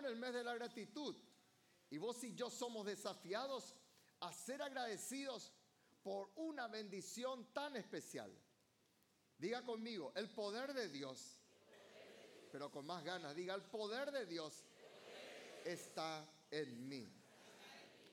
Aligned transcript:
En 0.00 0.06
el 0.06 0.16
mes 0.16 0.32
de 0.32 0.42
la 0.42 0.54
gratitud. 0.54 1.14
Y 1.90 1.98
vos 1.98 2.24
y 2.24 2.34
yo 2.34 2.48
somos 2.48 2.86
desafiados 2.86 3.74
a 4.20 4.32
ser 4.32 4.62
agradecidos 4.62 5.52
por 6.02 6.30
una 6.36 6.68
bendición 6.68 7.52
tan 7.52 7.76
especial. 7.76 8.32
Diga 9.36 9.62
conmigo, 9.62 10.12
el 10.16 10.30
poder 10.30 10.72
de 10.72 10.88
Dios, 10.88 11.38
pero 12.50 12.70
con 12.70 12.86
más 12.86 13.04
ganas, 13.04 13.34
diga, 13.34 13.54
el 13.54 13.62
poder 13.62 14.10
de 14.10 14.24
Dios 14.24 14.64
está 15.64 16.26
en 16.50 16.88
mí. 16.88 17.06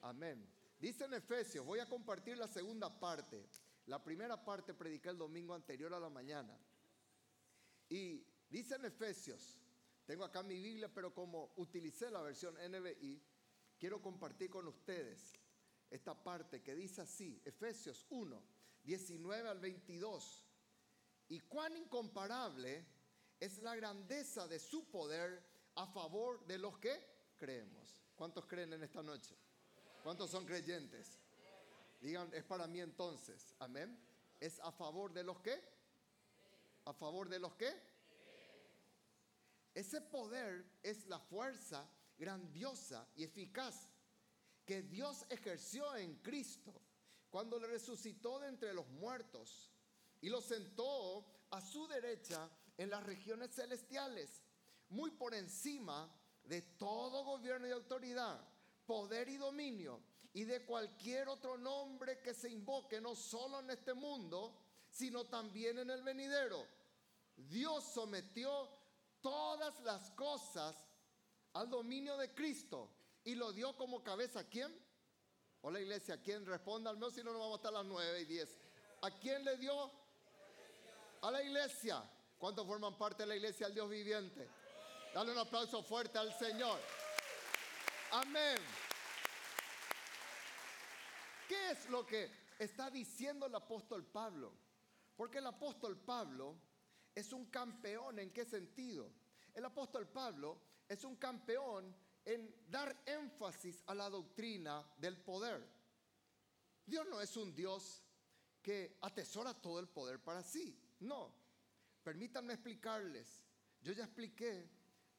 Amén. 0.02 0.46
Dice 0.80 1.06
en 1.06 1.14
Efesios, 1.14 1.66
voy 1.66 1.80
a 1.80 1.88
compartir 1.88 2.38
la 2.38 2.48
segunda 2.48 3.00
parte. 3.00 3.46
La 3.86 4.04
primera 4.04 4.44
parte 4.44 4.74
prediqué 4.74 5.10
el 5.10 5.18
domingo 5.18 5.54
anterior 5.54 5.94
a 5.94 6.00
la 6.00 6.10
mañana. 6.10 6.58
Y 7.90 8.26
dice 8.50 8.76
en 8.76 8.86
Efesios, 8.86 9.58
tengo 10.08 10.24
acá 10.24 10.42
mi 10.42 10.56
Biblia, 10.56 10.90
pero 10.92 11.14
como 11.14 11.52
utilicé 11.58 12.10
la 12.10 12.22
versión 12.22 12.56
NBI, 12.56 13.22
quiero 13.78 14.02
compartir 14.02 14.50
con 14.50 14.66
ustedes 14.66 15.34
esta 15.90 16.16
parte 16.16 16.64
que 16.64 16.74
dice 16.74 17.02
así, 17.02 17.42
Efesios 17.44 18.06
1, 18.10 18.42
19 18.84 19.50
al 19.50 19.60
22. 19.60 20.48
Y 21.28 21.42
cuán 21.42 21.76
incomparable 21.76 22.86
es 23.38 23.58
la 23.60 23.76
grandeza 23.76 24.48
de 24.48 24.60
su 24.60 24.90
poder 24.90 25.44
a 25.76 25.86
favor 25.88 26.46
de 26.48 26.58
los 26.58 26.78
que 26.80 27.34
creemos. 27.36 28.02
¿Cuántos 28.16 28.46
creen 28.46 28.72
en 28.72 28.84
esta 28.84 29.04
noche? 29.04 29.36
¿Cuántos 30.04 30.32
son 30.32 30.46
creyentes? 30.46 31.20
Digan, 32.00 32.34
es 32.34 32.46
para 32.46 32.66
mí 32.66 32.80
entonces. 32.80 33.54
Amén. 33.60 34.00
¿Es 34.40 34.58
a 34.62 34.72
favor 34.72 35.12
de 35.12 35.24
los 35.24 35.42
que? 35.42 35.62
¿A 36.86 36.94
favor 36.94 37.28
de 37.28 37.40
los 37.40 37.56
que? 37.56 37.97
Ese 39.78 40.02
poder 40.02 40.66
es 40.82 41.06
la 41.06 41.20
fuerza 41.20 41.88
grandiosa 42.18 43.08
y 43.16 43.24
eficaz 43.24 43.88
que 44.66 44.82
Dios 44.82 45.24
ejerció 45.30 45.96
en 45.98 46.16
Cristo 46.24 46.74
cuando 47.30 47.60
le 47.60 47.68
resucitó 47.68 48.40
de 48.40 48.48
entre 48.48 48.74
los 48.74 48.88
muertos 48.88 49.70
y 50.20 50.30
lo 50.30 50.42
sentó 50.42 51.24
a 51.52 51.62
su 51.62 51.86
derecha 51.86 52.50
en 52.76 52.90
las 52.90 53.04
regiones 53.04 53.54
celestiales, 53.54 54.42
muy 54.90 55.12
por 55.12 55.36
encima 55.36 56.12
de 56.46 56.64
todo 56.64 57.24
gobierno 57.24 57.68
y 57.68 57.72
autoridad, 57.72 58.42
poder 58.88 59.30
y 59.30 59.38
dominio, 59.38 60.02
y 60.34 60.46
de 60.46 60.66
cualquier 60.66 61.30
otro 61.30 61.56
nombre 61.56 62.20
que 62.24 62.34
se 62.34 62.50
invoque, 62.50 63.00
no 63.00 63.16
solo 63.16 63.60
en 63.60 63.70
este 63.70 63.94
mundo, 63.94 64.60
sino 64.90 65.26
también 65.26 65.78
en 65.78 65.92
el 65.92 66.02
venidero. 66.02 66.66
Dios 67.36 67.84
sometió 67.94 68.77
todas 69.28 69.78
las 69.82 70.10
cosas 70.12 70.74
al 71.52 71.70
dominio 71.70 72.16
de 72.16 72.34
Cristo 72.34 72.90
y 73.26 73.36
lo 73.36 73.52
dio 73.52 73.76
como 73.76 74.02
cabeza. 74.02 74.40
¿A 74.40 74.44
quién? 74.46 74.74
Hola 75.64 75.82
iglesia, 75.82 76.22
¿quién 76.24 76.46
responda 76.46 76.90
al 76.90 76.96
menos 76.96 77.14
si 77.14 77.22
no 77.26 77.34
nos 77.34 77.42
vamos 77.42 77.56
a 77.56 77.58
estar 77.58 77.74
las 77.74 77.84
9 77.84 78.22
y 78.22 78.24
10? 78.26 78.58
¿A 79.02 79.12
quién 79.12 79.44
le 79.44 79.58
dio? 79.58 79.92
A 81.24 81.30
la 81.30 81.44
iglesia. 81.44 82.02
¿Cuántos 82.38 82.66
forman 82.66 82.98
parte 82.98 83.24
de 83.24 83.28
la 83.28 83.36
iglesia 83.36 83.66
del 83.66 83.76
Dios 83.76 83.90
viviente? 83.90 84.50
Dale 85.14 85.34
un 85.34 85.40
aplauso 85.40 85.84
fuerte 85.84 86.18
al 86.18 86.34
Señor. 86.40 86.80
Amén. 88.12 88.60
¿Qué 91.50 91.72
es 91.72 91.90
lo 91.90 92.06
que 92.06 92.32
está 92.60 92.90
diciendo 92.90 93.48
el 93.48 93.56
apóstol 93.56 94.06
Pablo? 94.06 94.54
Porque 95.18 95.40
el 95.40 95.48
apóstol 95.48 95.98
Pablo 95.98 96.56
es 97.18 97.34
un 97.34 97.46
campeón. 97.48 98.20
¿En 98.20 98.32
qué 98.32 98.46
sentido? 98.46 99.12
El 99.54 99.66
apóstol 99.66 100.08
Pablo 100.08 100.62
es 100.88 101.04
un 101.04 101.16
campeón 101.16 101.96
en 102.24 102.54
dar 102.70 102.96
énfasis 103.06 103.82
a 103.88 103.96
la 103.96 104.10
doctrina 104.10 104.86
del 104.98 105.18
poder. 105.18 105.68
Dios 106.86 107.08
no 107.10 107.20
es 107.20 107.36
un 107.36 107.56
Dios 107.56 108.04
que 108.62 109.00
atesora 109.02 109.54
todo 109.56 109.80
el 109.80 109.88
poder 109.88 110.24
para 110.24 110.44
sí. 110.44 110.80
No. 111.00 111.34
Permítanme 112.04 112.54
explicarles. 112.54 113.44
Yo 113.82 113.94
ya 113.94 114.04
expliqué 114.04 114.70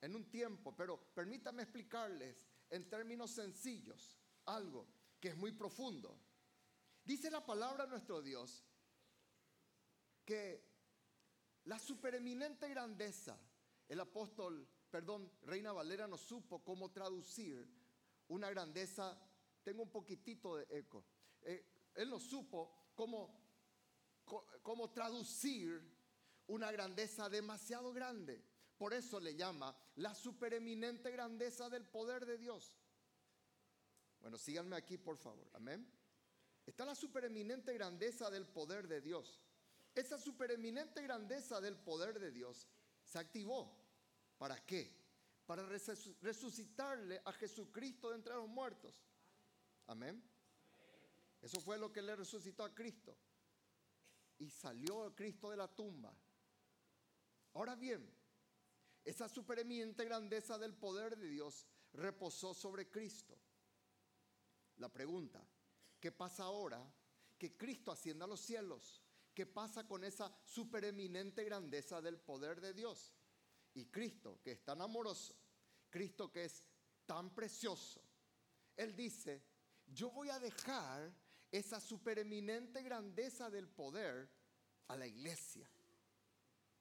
en 0.00 0.14
un 0.14 0.30
tiempo, 0.30 0.76
pero 0.76 1.12
permítanme 1.14 1.62
explicarles 1.62 2.46
en 2.70 2.88
términos 2.88 3.32
sencillos 3.32 4.16
algo 4.44 4.86
que 5.18 5.30
es 5.30 5.36
muy 5.36 5.50
profundo. 5.50 6.16
Dice 7.04 7.28
la 7.30 7.44
palabra 7.44 7.84
de 7.84 7.90
nuestro 7.90 8.22
Dios 8.22 8.62
que 10.24 10.67
la 11.64 11.78
supereminente 11.78 12.68
grandeza, 12.68 13.38
el 13.88 14.00
apóstol 14.00 14.68
perdón, 14.90 15.30
Reina 15.42 15.72
Valera 15.72 16.06
no 16.06 16.16
supo 16.16 16.62
cómo 16.64 16.90
traducir 16.90 17.66
una 18.28 18.50
grandeza, 18.50 19.18
tengo 19.62 19.82
un 19.82 19.90
poquitito 19.90 20.56
de 20.56 20.66
eco, 20.70 21.04
eh, 21.42 21.64
él 21.94 22.10
no 22.10 22.18
supo 22.18 22.90
cómo, 22.94 23.34
cómo 24.62 24.90
traducir 24.90 25.82
una 26.46 26.70
grandeza 26.70 27.28
demasiado 27.28 27.92
grande. 27.92 28.42
Por 28.76 28.94
eso 28.94 29.18
le 29.18 29.34
llama 29.34 29.76
la 29.96 30.14
supereminente 30.14 31.10
grandeza 31.10 31.68
del 31.68 31.84
poder 31.84 32.24
de 32.26 32.38
Dios. 32.38 32.72
Bueno, 34.20 34.38
síganme 34.38 34.76
aquí, 34.76 34.96
por 34.96 35.16
favor. 35.16 35.50
Amén. 35.54 35.90
Está 36.64 36.84
la 36.84 36.94
supereminente 36.94 37.72
grandeza 37.72 38.30
del 38.30 38.46
poder 38.46 38.86
de 38.86 39.00
Dios. 39.00 39.42
Esa 39.98 40.16
supereminente 40.16 41.02
grandeza 41.02 41.60
del 41.60 41.76
poder 41.76 42.20
de 42.20 42.30
Dios 42.30 42.68
se 43.02 43.18
activó 43.18 43.76
¿Para 44.38 44.64
qué? 44.64 44.96
Para 45.44 45.66
resucitarle 45.66 47.20
a 47.24 47.32
Jesucristo 47.32 48.10
de 48.10 48.16
entre 48.16 48.34
los 48.34 48.48
muertos. 48.48 48.94
Amén. 49.88 50.22
Eso 51.42 51.60
fue 51.60 51.76
lo 51.76 51.92
que 51.92 52.02
le 52.02 52.14
resucitó 52.14 52.62
a 52.62 52.72
Cristo. 52.72 53.16
Y 54.38 54.48
salió 54.50 55.12
Cristo 55.16 55.50
de 55.50 55.56
la 55.56 55.66
tumba. 55.66 56.14
Ahora 57.54 57.74
bien, 57.74 58.08
esa 59.04 59.28
supereminente 59.28 60.04
grandeza 60.04 60.56
del 60.56 60.74
poder 60.74 61.16
de 61.16 61.26
Dios 61.26 61.66
reposó 61.94 62.54
sobre 62.54 62.88
Cristo. 62.88 63.36
La 64.76 64.88
pregunta, 64.88 65.42
¿qué 65.98 66.12
pasa 66.12 66.44
ahora 66.44 66.80
que 67.36 67.56
Cristo 67.56 67.90
ascienda 67.90 68.26
a 68.26 68.28
los 68.28 68.40
cielos? 68.40 69.02
¿Qué 69.38 69.46
pasa 69.46 69.86
con 69.86 70.02
esa 70.02 70.36
supereminente 70.44 71.44
grandeza 71.44 72.02
del 72.02 72.18
poder 72.18 72.60
de 72.60 72.74
Dios? 72.74 73.14
Y 73.72 73.84
Cristo, 73.84 74.40
que 74.42 74.50
es 74.50 74.64
tan 74.64 74.80
amoroso, 74.80 75.32
Cristo 75.90 76.32
que 76.32 76.46
es 76.46 76.66
tan 77.06 77.32
precioso, 77.32 78.02
Él 78.76 78.96
dice, 78.96 79.40
yo 79.86 80.10
voy 80.10 80.28
a 80.30 80.40
dejar 80.40 81.14
esa 81.52 81.78
supereminente 81.78 82.82
grandeza 82.82 83.48
del 83.48 83.68
poder 83.68 84.28
a 84.88 84.96
la 84.96 85.06
iglesia. 85.06 85.70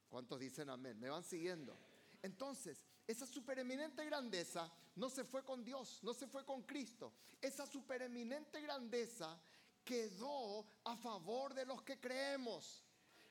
¿Cuántos 0.10 0.40
dicen 0.40 0.72
amén? 0.72 1.00
¿Me 1.00 1.12
van 1.12 1.24
siguiendo? 1.24 1.78
Entonces, 2.24 2.88
esa 3.06 3.28
supereminente 3.28 4.04
grandeza 4.04 4.74
no 4.96 5.12
se 5.12 5.24
fue 5.24 5.46
con 5.46 5.64
Dios, 5.64 6.00
no 6.02 6.16
se 6.16 6.26
fue 6.26 6.44
con 6.44 6.64
Cristo. 6.64 7.14
Esa 7.40 7.68
supereminente 7.68 8.60
grandeza 8.62 9.40
quedó 9.88 10.68
a 10.84 10.98
favor 10.98 11.54
de 11.54 11.66
los 11.66 11.82
que 11.82 11.98
creemos, 11.98 12.84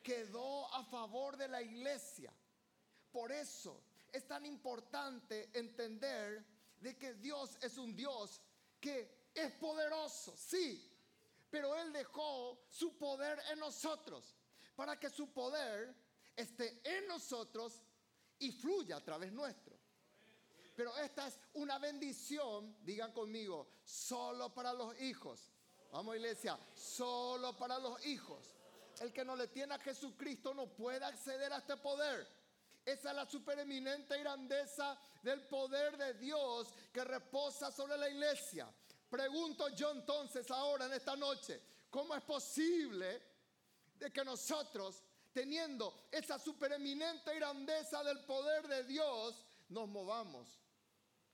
quedó 0.03 0.73
a 0.73 0.83
favor 0.85 1.37
de 1.37 1.49
la 1.49 1.61
iglesia. 1.61 2.33
Por 3.13 3.31
eso 3.31 3.83
es 4.11 4.27
tan 4.27 4.47
importante 4.47 5.51
entender 5.53 6.43
de 6.81 6.97
que 6.97 7.13
Dios 7.15 7.59
es 7.61 7.77
un 7.77 7.95
Dios 7.95 8.41
que 8.81 9.29
es 9.35 9.53
poderoso, 9.53 10.35
sí, 10.35 10.91
pero 11.51 11.77
Él 11.77 11.93
dejó 11.93 12.59
su 12.71 12.97
poder 12.97 13.39
en 13.51 13.59
nosotros 13.59 14.35
para 14.75 14.99
que 14.99 15.11
su 15.11 15.31
poder 15.35 15.95
esté 16.35 16.81
en 16.85 17.07
nosotros 17.07 17.83
y 18.39 18.51
fluya 18.51 18.97
a 18.97 19.05
través 19.05 19.31
nuestro. 19.31 19.79
Pero 20.75 20.97
esta 20.99 21.27
es 21.27 21.39
una 21.55 21.79
bendición, 21.79 22.77
digan 22.83 23.13
conmigo, 23.13 23.69
solo 23.85 24.55
para 24.55 24.73
los 24.73 24.99
hijos. 25.01 25.53
Vamos 25.93 26.17
iglesia, 26.17 26.59
solo 26.75 27.57
para 27.57 27.79
los 27.79 28.05
hijos. 28.07 28.55
El 29.01 29.13
que 29.13 29.25
no 29.25 29.37
le 29.37 29.49
tiene 29.49 29.75
a 29.75 29.79
Jesucristo 29.79 30.55
no 30.55 30.67
puede 30.69 31.05
acceder 31.05 31.53
a 31.53 31.59
este 31.59 31.77
poder. 31.77 32.27
Esa 32.85 33.11
es 33.11 33.17
la 33.17 33.27
supereminente 33.27 34.19
grandeza 34.19 34.99
del 35.23 35.43
poder 35.49 35.97
de 35.97 36.15
Dios 36.15 36.73
que 36.93 37.05
reposa 37.05 37.71
sobre 37.73 37.99
la 37.99 38.09
iglesia. 38.09 38.73
Pregunto 39.11 39.69
yo 39.71 39.91
entonces 39.91 40.51
ahora 40.51 40.87
en 40.87 40.93
esta 40.93 41.17
noche, 41.17 41.61
¿cómo 41.91 42.15
es 42.15 42.23
posible 42.23 43.23
de 43.99 44.13
que 44.13 44.25
nosotros, 44.25 45.03
teniendo 45.33 46.07
esa 46.11 46.39
supereminente 46.39 47.35
grandeza 47.35 48.03
del 48.05 48.21
poder 48.25 48.67
de 48.69 48.85
Dios, 48.85 49.45
nos 49.69 49.89
movamos, 49.89 50.61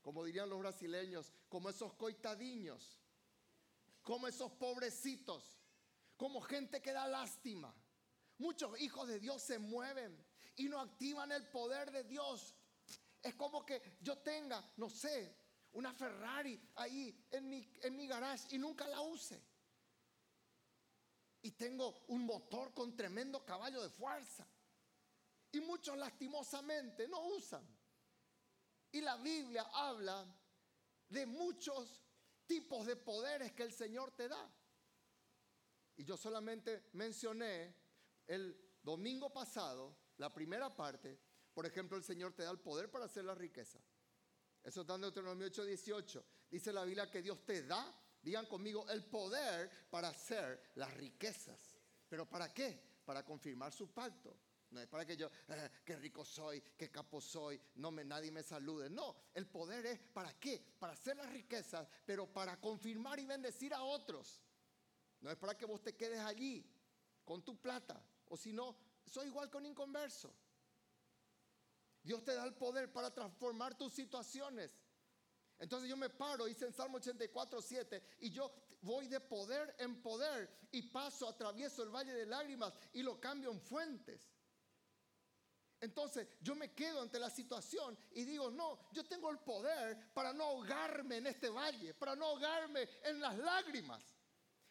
como 0.01 0.25
dirían 0.25 0.49
los 0.49 0.59
brasileños, 0.59 1.33
como 1.49 1.69
esos 1.69 1.93
coitadiños, 1.95 3.02
como 4.03 4.27
esos 4.27 4.53
pobrecitos, 4.53 5.59
como 6.17 6.41
gente 6.41 6.81
que 6.81 6.93
da 6.93 7.07
lástima? 7.07 7.75
Muchos 8.39 8.81
hijos 8.81 9.09
de 9.09 9.21
Dios 9.21 9.43
se 9.43 9.59
mueven 9.59 10.17
y 10.57 10.69
no 10.69 10.81
activan 10.81 11.33
el 11.33 11.49
poder 11.49 11.91
de 11.91 12.05
Dios. 12.05 12.55
Es 13.23 13.35
como 13.35 13.65
que 13.65 13.99
yo 14.01 14.19
tenga, 14.19 14.73
no 14.77 14.91
sé, 14.91 15.37
una 15.73 15.93
Ferrari 15.93 16.61
ahí 16.77 17.27
en 17.31 17.49
mi, 17.49 17.67
en 17.83 17.97
mi 17.97 18.07
garage 18.07 18.55
y 18.55 18.59
nunca 18.59 18.87
la 18.89 19.01
use. 19.01 19.41
Y 21.43 21.53
tengo 21.53 22.05
un 22.09 22.25
motor 22.25 22.73
con 22.75 22.95
tremendo 22.95 23.45
caballo 23.45 23.83
de 23.83 23.91
fuerza. 23.91 24.47
Y 25.51 25.61
muchos 25.61 25.97
lastimosamente 25.99 27.09
no 27.09 27.21
usan. 27.29 27.67
Y 28.93 29.01
la 29.01 29.17
Biblia 29.17 29.69
habla 29.73 30.27
de 31.09 31.27
muchos 31.27 32.02
tipos 32.47 32.87
de 32.87 32.97
poderes 32.97 33.53
que 33.53 33.63
el 33.63 33.73
Señor 33.73 34.13
te 34.13 34.29
da. 34.29 34.53
Y 35.97 36.05
yo 36.05 36.17
solamente 36.17 36.91
mencioné 36.93 37.75
el 38.27 38.79
domingo 38.83 39.33
pasado, 39.33 39.97
la 40.17 40.33
primera 40.33 40.75
parte, 40.75 41.19
por 41.53 41.67
ejemplo, 41.67 41.97
el 41.97 42.05
Señor 42.05 42.35
te 42.35 42.45
da 42.45 42.51
el 42.51 42.61
poder 42.61 42.91
para 42.91 43.05
hacer 43.05 43.25
la 43.25 43.35
riqueza. 43.35 43.79
Eso 44.63 44.83
está 44.83 44.95
en 44.95 45.03
Deuteronomio 45.03 45.47
8, 45.47 45.65
18. 45.65 46.25
Dice 46.51 46.73
la 46.73 46.85
Biblia 46.85 47.11
que 47.11 47.23
Dios 47.23 47.45
te 47.45 47.63
da, 47.65 47.95
digan 48.23 48.47
conmigo, 48.47 48.89
el 48.89 49.05
poder 49.05 49.89
para 49.91 50.09
hacer 50.09 50.73
las 50.77 50.93
riquezas. 50.95 51.77
¿Pero 52.09 52.29
para 52.29 52.53
qué? 52.53 53.01
Para 53.05 53.25
confirmar 53.25 53.73
su 53.73 53.93
pacto. 53.93 54.37
No 54.73 54.81
es 54.81 54.89
para 54.89 55.05
que 55.05 55.17
yo, 55.17 55.29
eh, 55.49 55.71
qué 55.85 55.97
rico 55.97 56.25
soy, 56.25 56.63
qué 56.79 56.91
capo 56.91 57.21
soy, 57.21 57.61
no 57.75 57.91
me, 57.91 58.05
nadie 58.05 58.31
me 58.31 58.43
salude. 58.43 58.89
No, 58.89 59.15
el 59.35 59.47
poder 59.47 59.85
es 59.85 60.01
para 60.01 60.33
qué? 60.41 60.65
Para 60.79 60.95
hacer 60.95 61.15
las 61.17 61.31
riquezas, 61.31 61.87
pero 62.07 62.33
para 62.33 62.59
confirmar 62.59 63.21
y 63.21 63.27
bendecir 63.27 63.75
a 63.75 63.83
otros. 63.83 64.43
No 65.21 65.31
es 65.31 65.37
para 65.37 65.57
que 65.57 65.67
vos 65.67 65.83
te 65.83 65.95
quedes 65.95 66.21
allí 66.21 66.67
con 67.23 67.45
tu 67.45 67.61
plata, 67.61 68.03
o 68.29 68.37
si 68.37 68.55
no, 68.55 68.75
soy 69.05 69.27
igual 69.27 69.51
con 69.51 69.67
inconverso. 69.67 70.35
Dios 72.03 72.25
te 72.25 72.35
da 72.35 72.45
el 72.45 72.55
poder 72.55 72.91
para 72.91 73.13
transformar 73.13 73.77
tus 73.77 73.93
situaciones. 73.93 74.73
Entonces 75.59 75.89
yo 75.89 75.99
me 75.99 76.09
paro, 76.09 76.49
hice 76.49 76.65
en 76.65 76.73
Salmo 76.73 76.97
84, 76.97 77.61
7, 77.61 78.03
y 78.21 78.31
yo 78.31 78.51
voy 78.81 79.07
de 79.07 79.21
poder 79.21 79.77
en 79.79 80.01
poder 80.03 80.51
y 80.73 80.83
paso, 80.83 81.29
atravieso 81.29 81.83
el 81.83 81.91
valle 81.91 82.15
de 82.15 82.27
lágrimas 82.27 82.73
y 82.95 83.03
lo 83.03 83.21
cambio 83.21 83.53
en 83.53 83.61
fuentes. 83.61 84.33
Entonces 85.83 86.29
yo 86.41 86.55
me 86.55 86.73
quedo 86.73 87.03
ante 87.03 87.19
la 87.19 87.29
situación 87.29 87.99
y 88.13 88.25
digo, 88.25 88.53
no, 88.53 88.79
yo 88.93 89.05
tengo 89.05 89.29
el 89.31 89.41
poder 89.41 90.13
para 90.15 90.33
no 90.33 90.45
ahogarme 90.45 91.17
en 91.17 91.27
este 91.27 91.51
valle, 91.51 91.93
para 91.93 92.15
no 92.15 92.27
ahogarme 92.27 92.89
en 93.03 93.21
las 93.21 93.37
lágrimas. 93.37 94.01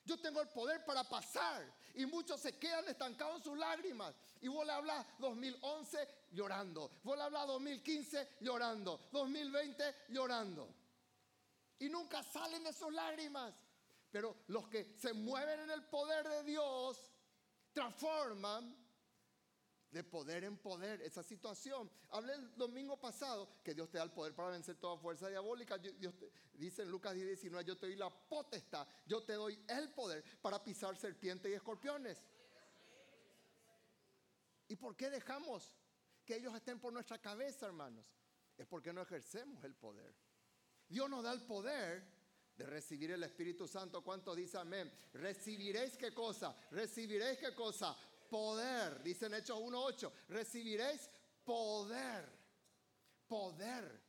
Yo 0.05 0.17
tengo 0.21 0.41
el 0.41 0.47
poder 0.47 0.85
para 0.85 1.03
pasar 1.03 1.69
y 1.95 2.05
muchos 2.05 2.39
se 2.39 2.57
quedan 2.57 2.87
estancados 2.87 3.39
en 3.39 3.43
sus 3.43 3.57
lágrimas. 3.57 4.15
Y 4.39 4.47
vos 4.47 4.65
le 4.65 4.71
hablas 4.71 5.05
2011 5.19 6.07
llorando, 6.31 6.89
vos 7.03 7.17
le 7.17 7.23
hablas 7.23 7.45
2015 7.45 8.37
llorando, 8.39 9.09
2020 9.11 9.95
llorando. 10.07 10.73
Y 11.79 11.89
nunca 11.89 12.23
salen 12.23 12.63
de 12.63 12.71
sus 12.71 12.93
lágrimas. 12.93 13.53
Pero 14.09 14.43
los 14.47 14.69
que 14.69 14.95
se 14.97 15.11
mueven 15.11 15.59
en 15.59 15.71
el 15.71 15.83
poder 15.83 16.27
de 16.27 16.43
Dios 16.43 16.97
transforman 17.73 18.80
de 19.91 20.03
poder 20.03 20.45
en 20.45 20.57
poder 20.57 21.01
esa 21.01 21.21
situación. 21.21 21.89
Hablé 22.09 22.33
el 22.33 22.55
domingo 22.55 22.97
pasado 22.99 23.49
que 23.63 23.73
Dios 23.73 23.89
te 23.89 23.97
da 23.97 24.05
el 24.05 24.11
poder 24.11 24.33
para 24.33 24.49
vencer 24.49 24.77
toda 24.77 24.97
fuerza 24.97 25.27
diabólica. 25.27 25.77
Dios 25.77 26.13
dice 26.53 26.83
en 26.83 26.89
Lucas 26.89 27.13
10, 27.13 27.27
19, 27.27 27.65
yo 27.65 27.77
te 27.77 27.87
doy 27.87 27.95
la 27.95 28.09
potestad, 28.09 28.87
yo 29.05 29.23
te 29.23 29.33
doy 29.33 29.59
el 29.67 29.89
poder 29.91 30.23
para 30.41 30.63
pisar 30.63 30.97
serpientes 30.97 31.51
y 31.51 31.55
escorpiones. 31.55 32.25
¿Y 34.69 34.77
por 34.77 34.95
qué 34.95 35.09
dejamos 35.09 35.75
que 36.25 36.37
ellos 36.37 36.55
estén 36.55 36.79
por 36.79 36.93
nuestra 36.93 37.21
cabeza, 37.21 37.65
hermanos? 37.65 38.05
Es 38.57 38.65
porque 38.67 38.93
no 38.93 39.01
ejercemos 39.01 39.61
el 39.65 39.75
poder. 39.75 40.15
Dios 40.87 41.09
nos 41.09 41.23
da 41.23 41.33
el 41.33 41.41
poder 41.41 42.21
de 42.55 42.65
recibir 42.65 43.11
el 43.11 43.23
Espíritu 43.23 43.67
Santo. 43.67 44.03
¿Cuántos 44.03 44.37
dicen 44.37 44.61
amén? 44.61 44.91
Recibiréis 45.13 45.97
qué 45.97 46.13
cosa? 46.13 46.55
Recibiréis 46.71 47.39
qué 47.39 47.53
cosa? 47.53 47.97
Poder. 48.31 49.03
Dice 49.03 49.25
en 49.25 49.33
Hechos 49.33 49.59
1.8, 49.59 50.09
recibiréis 50.29 51.09
poder. 51.43 52.27
Poder. 53.27 54.01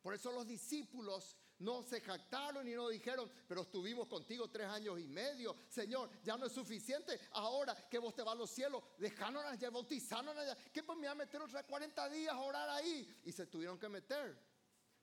Por 0.00 0.14
eso 0.14 0.30
los 0.30 0.46
discípulos 0.46 1.36
no 1.58 1.82
se 1.82 2.00
jactaron 2.00 2.68
y 2.68 2.72
no 2.72 2.88
dijeron, 2.88 3.28
pero 3.48 3.62
estuvimos 3.62 4.06
contigo 4.06 4.48
tres 4.48 4.68
años 4.68 5.00
y 5.00 5.08
medio. 5.08 5.56
Señor, 5.68 6.08
ya 6.22 6.36
no 6.36 6.46
es 6.46 6.52
suficiente. 6.52 7.18
Ahora 7.32 7.74
que 7.90 7.98
vos 7.98 8.14
te 8.14 8.22
vas 8.22 8.34
a 8.34 8.38
los 8.38 8.50
cielos, 8.50 8.82
dejaron 8.96 9.44
allá, 9.44 9.70
bautizaron 9.70 10.38
allá. 10.38 10.56
¿Qué 10.72 10.84
pues 10.84 10.96
me 10.96 11.06
va 11.06 11.12
a 11.12 11.16
meter 11.16 11.42
otros 11.42 11.60
40 11.64 12.08
días 12.10 12.32
a 12.32 12.40
orar 12.40 12.68
ahí? 12.70 13.20
Y 13.24 13.32
se 13.32 13.46
tuvieron 13.46 13.76
que 13.76 13.88
meter. 13.88 14.40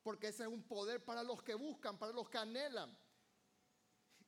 Porque 0.02 0.30
ese 0.30 0.44
es 0.44 0.50
un 0.50 0.64
poder 0.64 1.04
para 1.04 1.24
los 1.24 1.44
que 1.44 1.56
buscan, 1.56 2.00
para 2.00 2.14
los 2.14 2.30
que 2.30 2.38
anhelan. 2.38 2.98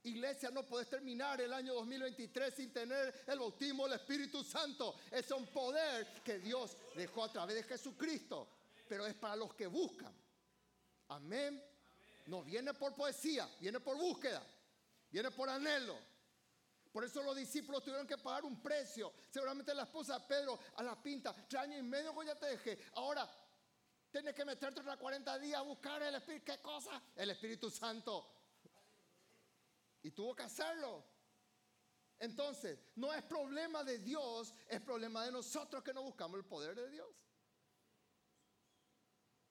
Iglesia, 0.08 0.50
no 0.52 0.64
puedes 0.64 0.90
terminar 0.90 1.40
el 1.42 1.54
año 1.54 1.74
2023 1.76 2.54
sin 2.54 2.72
tener 2.72 3.24
el 3.28 3.40
bautismo 3.40 3.88
del 3.88 4.00
Espíritu 4.00 4.44
Santo. 4.44 4.96
Es 5.12 5.30
un 5.32 5.46
poder 5.48 6.08
que 6.24 6.40
Dios 6.40 6.78
dejó 6.96 7.26
a 7.26 7.32
través 7.32 7.56
de 7.56 7.64
Jesucristo, 7.64 8.48
pero 8.88 9.06
es 9.06 9.16
para 9.16 9.36
los 9.36 9.54
que 9.54 9.68
buscan. 9.68 10.14
Amén. 11.10 11.64
No 12.26 12.44
viene 12.44 12.74
por 12.74 12.94
poesía, 12.94 13.50
viene 13.60 13.80
por 13.80 13.98
búsqueda, 13.98 14.46
viene 15.10 15.32
por 15.32 15.50
anhelo. 15.50 15.98
Por 16.92 17.04
eso 17.04 17.22
los 17.22 17.36
discípulos 17.36 17.84
tuvieron 17.84 18.08
que 18.08 18.18
pagar 18.18 18.44
un 18.44 18.62
precio. 18.62 19.14
Seguramente 19.30 19.74
la 19.74 19.84
esposa 19.84 20.20
de 20.20 20.26
Pedro 20.26 20.60
a 20.76 20.84
la 20.84 21.02
pinta, 21.02 21.34
tres 21.48 21.62
años 21.62 21.80
y 21.80 21.84
medio 21.84 22.18
que 22.18 22.26
ya 22.26 22.36
te 22.36 22.48
dejé. 22.48 22.80
Ahora 22.94 23.30
tienes 24.12 24.34
que 24.34 24.44
meterte 24.44 24.80
otros 24.80 24.98
40 24.98 25.40
días 25.40 25.60
a 25.60 25.64
buscar 25.64 26.02
el 26.02 26.16
Espíritu. 26.16 26.46
¿Qué 26.46 26.58
cosa? 26.60 27.02
El 27.16 27.30
Espíritu 27.30 27.70
Santo. 27.70 28.37
Y 30.02 30.12
tuvo 30.12 30.36
que 30.36 30.44
hacerlo. 30.44 31.06
Entonces, 32.20 32.80
no 32.96 33.14
es 33.14 33.24
problema 33.24 33.84
de 33.84 34.00
Dios, 34.00 34.54
es 34.68 34.82
problema 34.82 35.26
de 35.26 35.32
nosotros 35.32 35.84
que 35.84 35.94
no 35.94 36.04
buscamos 36.04 36.38
el 36.40 36.46
poder 36.46 36.76
de 36.76 36.90
Dios. 36.90 37.08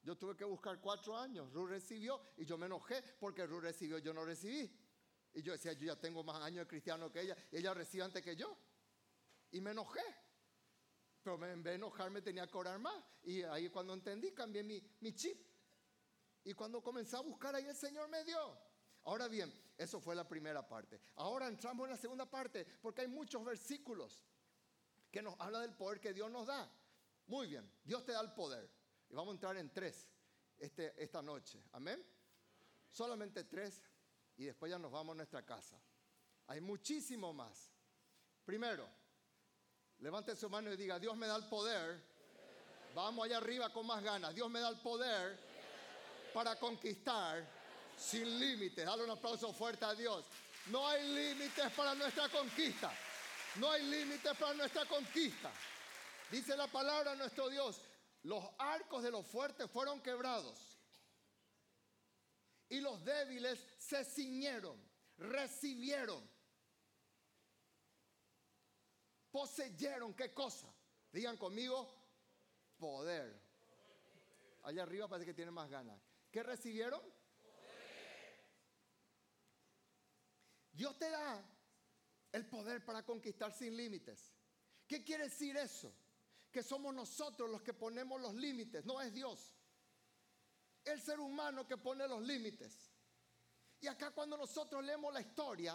Yo 0.03 0.17
tuve 0.17 0.37
que 0.37 0.45
buscar 0.45 0.81
cuatro 0.81 1.17
años. 1.17 1.53
Ruth 1.53 1.69
recibió 1.69 2.21
y 2.37 2.45
yo 2.45 2.57
me 2.57 2.67
enojé 2.67 3.03
porque 3.19 3.45
Ruth 3.47 3.63
recibió, 3.63 3.99
yo 3.99 4.15
no 4.15 4.25
recibí. 4.25 4.71
Y 5.35 5.43
yo 5.43 5.53
decía, 5.53 5.73
yo 5.73 5.87
ya 5.87 5.97
tengo 5.97 6.23
más 6.23 6.41
años 6.43 6.61
de 6.61 6.67
cristiano 6.67 7.11
que 7.11 7.23
ella. 7.23 7.37
Y 7.51 7.57
ella 7.57 7.75
recibe 7.75 8.05
antes 8.05 8.23
que 8.23 8.37
yo. 8.37 8.57
Y 9.51 9.61
me 9.61 9.73
enojé. 9.73 10.01
Pero 11.23 11.45
en 11.45 11.63
vez 11.63 11.73
de 11.73 11.75
enojarme 11.75 12.23
tenía 12.23 12.47
que 12.47 12.57
orar 12.57 12.79
más. 12.79 13.05
Y 13.25 13.43
ahí 13.43 13.69
cuando 13.69 13.95
entendí, 13.95 14.33
cambié 14.33 14.63
mi, 14.63 14.81
mi 15.01 15.13
chip. 15.13 15.45
Y 16.45 16.55
cuando 16.55 16.81
comencé 16.81 17.17
a 17.17 17.21
buscar, 17.21 17.55
ahí 17.57 17.67
el 17.67 17.75
Señor 17.75 18.09
me 18.09 18.23
dio. 18.23 18.59
Ahora 19.03 19.27
bien, 19.27 19.53
eso 19.77 20.01
fue 20.01 20.15
la 20.15 20.27
primera 20.27 20.67
parte. 20.67 21.01
Ahora 21.17 21.49
entramos 21.49 21.85
en 21.85 21.91
la 21.91 21.97
segunda 21.97 22.29
parte 22.29 22.65
porque 22.65 23.03
hay 23.03 23.09
muchos 23.09 23.45
versículos 23.45 24.25
que 25.11 25.23
nos 25.23 25.39
hablan 25.39 25.63
del 25.63 25.75
poder 25.75 26.01
que 26.01 26.13
Dios 26.13 26.31
nos 26.31 26.47
da. 26.47 26.71
Muy 27.27 27.49
bien, 27.49 27.71
Dios 27.85 28.05
te 28.05 28.13
da 28.13 28.21
el 28.21 28.33
poder. 28.33 28.71
Y 29.09 29.15
vamos 29.15 29.33
a 29.33 29.35
entrar 29.35 29.57
en 29.57 29.73
tres 29.73 30.09
este, 30.59 30.95
esta 31.03 31.23
noche. 31.23 31.63
Amén. 31.73 32.05
Solamente 32.91 33.45
tres 33.45 33.83
y 34.37 34.45
después 34.45 34.71
ya 34.71 34.79
nos 34.79 34.91
vamos 34.91 35.13
a 35.13 35.17
nuestra 35.17 35.45
casa. 35.45 35.79
Hay 36.47 36.61
muchísimo 36.61 37.33
más. 37.33 37.71
Primero, 38.45 38.89
levante 39.99 40.37
su 40.37 40.49
mano 40.49 40.73
y 40.73 40.77
diga, 40.77 40.99
Dios 40.99 41.17
me 41.17 41.27
da 41.27 41.37
el 41.37 41.49
poder. 41.49 42.01
Vamos 42.95 43.27
allá 43.27 43.39
arriba 43.39 43.73
con 43.73 43.87
más 43.87 44.03
ganas. 44.03 44.35
Dios 44.35 44.49
me 44.49 44.61
da 44.61 44.69
el 44.69 44.81
poder 44.81 45.39
para 46.33 46.59
conquistar 46.59 47.56
sin 47.97 48.39
límites. 48.39 48.85
Dale 48.85 49.05
un 49.05 49.11
aplauso 49.11 49.53
fuerte 49.53 49.85
a 49.85 49.95
Dios. 49.95 50.25
No 50.67 50.87
hay 50.87 51.07
límites 51.09 51.73
para 51.73 51.95
nuestra 51.95 52.29
conquista. 52.29 52.93
No 53.57 53.71
hay 53.71 53.83
límites 53.85 54.37
para 54.37 54.55
nuestra 54.55 54.85
conquista. 54.87 55.51
Dice 56.31 56.57
la 56.57 56.67
palabra 56.67 57.15
nuestro 57.15 57.49
Dios, 57.49 57.81
los 58.25 58.45
arcos 58.59 59.03
de 59.03 59.11
los 59.11 59.25
fuertes 59.27 59.71
fueron 59.71 60.01
quebrados 60.01 60.77
y 62.69 62.81
los 62.81 63.05
débiles 63.05 63.65
se 63.79 64.05
ciñeron, 64.05 64.77
recibieron, 65.19 66.29
poseyeron, 69.31 70.15
¿qué 70.15 70.35
cosa? 70.35 70.67
Digan 71.13 71.37
conmigo, 71.37 71.89
poder. 72.79 73.41
Allá 74.65 74.83
arriba 74.83 75.07
parece 75.07 75.27
que 75.27 75.35
tiene 75.35 75.53
más 75.53 75.71
ganas. 75.71 76.01
¿Qué 76.33 76.43
recibieron? 76.43 77.01
Dios 80.77 80.99
te 80.99 81.09
da 81.09 81.43
el 82.33 82.47
poder 82.47 82.85
para 82.85 83.03
conquistar 83.03 83.51
sin 83.51 83.75
límites. 83.75 84.35
¿Qué 84.87 85.03
quiere 85.03 85.25
decir 85.25 85.57
eso? 85.57 85.93
Que 86.53 86.63
somos 86.63 86.95
nosotros 86.95 87.51
los 87.51 87.63
que 87.63 87.73
ponemos 87.73 88.21
los 88.21 88.35
límites, 88.35 88.85
no 88.85 89.01
es 89.01 89.13
Dios. 89.13 89.55
El 90.85 91.01
ser 91.01 91.19
humano 91.19 91.67
que 91.67 91.79
pone 91.79 92.07
los 92.07 92.23
límites. 92.23 92.93
Y 93.81 93.87
acá 93.87 94.11
cuando 94.11 94.37
nosotros 94.37 94.85
leemos 94.85 95.13
la 95.15 95.23
historia, 95.23 95.75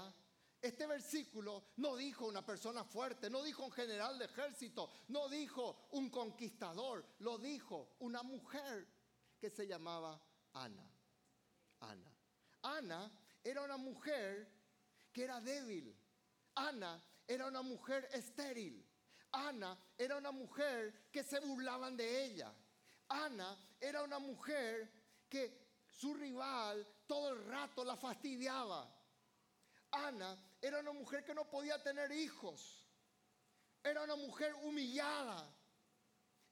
este 0.62 0.86
versículo 0.86 1.72
no 1.77 1.96
dijo 1.96 2.27
una 2.27 2.46
persona 2.46 2.84
fuerte, 2.84 3.29
no 3.29 3.41
dijo 3.41 3.65
un 3.65 3.72
general 3.72 4.20
de 4.20 4.25
ejército, 4.25 4.91
no 5.08 5.27
dijo 5.29 5.88
un 5.91 6.12
conquistador, 6.12 7.03
lo 7.20 7.39
dijo 7.39 7.96
una 8.00 8.22
mujer 8.22 8.88
que 9.39 9.50
se 9.50 9.65
llamaba 9.65 10.22
Ana. 10.53 10.88
Ana. 11.79 12.15
Ana 12.62 13.12
era 13.43 13.63
una 13.63 13.77
mujer 13.77 14.61
que 15.12 15.24
era 15.24 15.39
débil. 15.41 15.96
Ana 16.56 17.01
era 17.27 17.48
una 17.48 17.62
mujer 17.62 18.08
estéril. 18.13 18.86
Ana 19.32 19.77
era 19.98 20.18
una 20.18 20.32
mujer 20.32 21.10
que 21.12 21.24
se 21.24 21.39
burlaban 21.39 21.96
de 21.96 22.25
ella. 22.25 22.53
Ana 23.08 23.58
era 23.80 24.03
una 24.03 24.20
mujer 24.20 24.91
que 25.30 25.62
su 25.88 26.13
rival 26.13 26.88
todo 27.08 27.30
el 27.30 27.46
rato 27.46 27.84
la 27.84 27.96
fastidiaba. 27.96 28.89
Ana 29.91 30.38
era 30.62 30.80
una 30.80 30.94
mujer 30.94 31.24
que 31.24 31.34
no 31.34 31.50
podía 31.50 31.82
tener 31.82 32.12
hijos. 32.12 32.86
Era 33.84 34.03
una 34.03 34.15
mujer 34.15 34.53
humillada. 34.63 35.50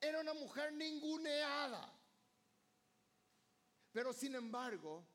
Era 0.01 0.22
una 0.22 0.34
mujer 0.34 0.74
ninguneada. 0.74 1.94
Pero 3.92 4.13
sin 4.13 4.36
embargo, 4.36 5.06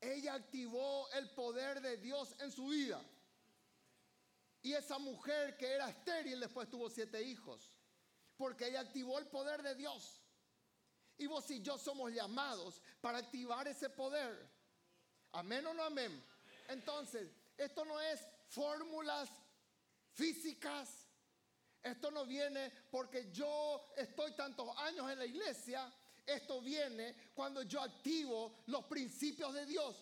ella 0.00 0.34
activó 0.34 1.08
el 1.12 1.30
poder 1.30 1.80
de 1.80 1.96
Dios 1.96 2.34
en 2.40 2.52
su 2.52 2.68
vida. 2.68 3.02
Y 4.62 4.72
esa 4.72 4.98
mujer 4.98 5.56
que 5.56 5.66
era 5.66 5.88
estéril 5.88 6.40
después 6.40 6.68
tuvo 6.68 6.90
siete 6.90 7.22
hijos. 7.22 7.72
Porque 8.36 8.66
ella 8.68 8.80
activó 8.80 9.18
el 9.18 9.26
poder 9.28 9.62
de 9.62 9.74
Dios. 9.74 10.20
Y 11.18 11.26
vos 11.26 11.50
y 11.50 11.62
yo 11.62 11.78
somos 11.78 12.12
llamados 12.12 12.82
para 13.00 13.18
activar 13.18 13.66
ese 13.68 13.88
poder. 13.88 14.50
Amén 15.32 15.66
o 15.66 15.72
no 15.72 15.84
amén. 15.84 16.22
Entonces, 16.68 17.30
esto 17.56 17.84
no 17.84 18.00
es 18.00 18.20
fórmulas 18.48 19.30
físicas. 20.12 21.06
Esto 21.82 22.10
no 22.10 22.26
viene 22.26 22.70
porque 22.90 23.30
yo 23.30 23.84
estoy 23.96 24.32
tantos 24.32 24.76
años 24.78 25.10
en 25.10 25.18
la 25.18 25.26
iglesia. 25.26 25.92
Esto 26.26 26.60
viene 26.60 27.14
cuando 27.34 27.62
yo 27.62 27.80
activo 27.80 28.64
los 28.66 28.84
principios 28.86 29.54
de 29.54 29.64
Dios. 29.64 29.96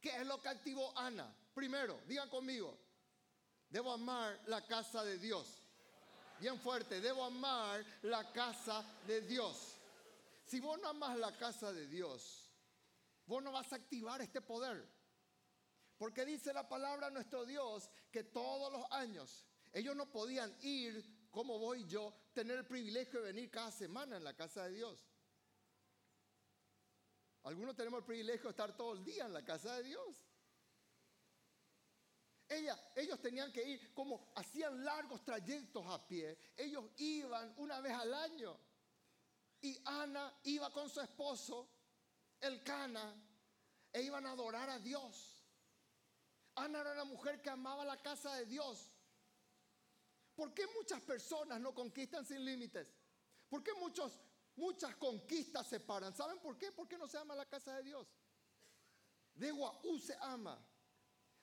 ¿Qué 0.00 0.16
es 0.16 0.26
lo 0.26 0.40
que 0.40 0.48
activó 0.48 0.96
Ana? 0.96 1.34
Primero, 1.52 2.00
digan 2.06 2.28
conmigo, 2.28 2.78
debo 3.68 3.92
amar 3.92 4.40
la 4.46 4.64
casa 4.66 5.04
de 5.04 5.18
Dios. 5.18 5.46
Bien 6.38 6.58
fuerte, 6.60 7.00
debo 7.00 7.24
amar 7.24 7.84
la 8.02 8.30
casa 8.32 8.84
de 9.06 9.22
Dios. 9.22 9.74
Si 10.46 10.60
vos 10.60 10.78
no 10.80 10.88
amas 10.88 11.16
la 11.18 11.36
casa 11.36 11.72
de 11.72 11.86
Dios, 11.88 12.50
vos 13.26 13.42
no 13.42 13.50
vas 13.50 13.72
a 13.72 13.76
activar 13.76 14.20
este 14.20 14.40
poder. 14.40 14.86
Porque 15.96 16.24
dice 16.24 16.52
la 16.52 16.68
palabra 16.68 17.10
nuestro 17.10 17.44
Dios 17.44 17.88
que 18.10 18.24
todos 18.24 18.72
los 18.72 18.84
años 18.92 19.46
ellos 19.72 19.96
no 19.96 20.10
podían 20.10 20.54
ir 20.62 21.04
como 21.34 21.58
voy 21.58 21.84
yo, 21.84 22.14
tener 22.32 22.58
el 22.58 22.64
privilegio 22.64 23.20
de 23.20 23.32
venir 23.32 23.50
cada 23.50 23.72
semana 23.72 24.16
en 24.16 24.22
la 24.22 24.34
casa 24.34 24.64
de 24.68 24.74
Dios. 24.74 25.04
Algunos 27.42 27.74
tenemos 27.74 27.98
el 27.98 28.06
privilegio 28.06 28.44
de 28.44 28.50
estar 28.50 28.76
todo 28.76 28.92
el 28.92 29.04
día 29.04 29.26
en 29.26 29.32
la 29.32 29.44
casa 29.44 29.76
de 29.76 29.82
Dios. 29.82 30.24
ellos 32.94 33.20
tenían 33.20 33.52
que 33.52 33.68
ir 33.68 33.92
como 33.92 34.32
hacían 34.36 34.84
largos 34.84 35.24
trayectos 35.24 35.84
a 35.88 36.06
pie. 36.06 36.38
Ellos 36.56 36.84
iban 36.98 37.52
una 37.56 37.80
vez 37.80 37.92
al 37.92 38.14
año. 38.14 38.56
Y 39.60 39.76
Ana 39.84 40.32
iba 40.44 40.70
con 40.70 40.88
su 40.88 41.00
esposo, 41.00 41.68
el 42.40 42.62
Cana, 42.62 43.12
e 43.92 44.02
iban 44.02 44.24
a 44.26 44.32
adorar 44.32 44.70
a 44.70 44.78
Dios. 44.78 45.42
Ana 46.54 46.80
era 46.82 46.92
una 46.92 47.04
mujer 47.04 47.42
que 47.42 47.50
amaba 47.50 47.84
la 47.84 48.00
casa 48.00 48.36
de 48.36 48.46
Dios. 48.46 48.93
¿Por 50.34 50.52
qué 50.52 50.66
muchas 50.76 51.00
personas 51.02 51.60
no 51.60 51.74
conquistan 51.74 52.24
sin 52.24 52.44
límites? 52.44 52.88
¿Por 53.48 53.62
qué 53.62 53.72
muchos, 53.74 54.18
muchas 54.56 54.96
conquistas 54.96 55.66
se 55.68 55.80
paran? 55.80 56.14
¿Saben 56.14 56.40
por 56.40 56.58
qué? 56.58 56.72
Porque 56.72 56.98
no 56.98 57.06
se 57.06 57.18
ama 57.18 57.34
la 57.34 57.46
casa 57.46 57.76
de 57.76 57.84
Dios. 57.84 58.08
De 59.34 59.50
Guaú 59.50 59.98
se 59.98 60.16
ama. 60.20 60.58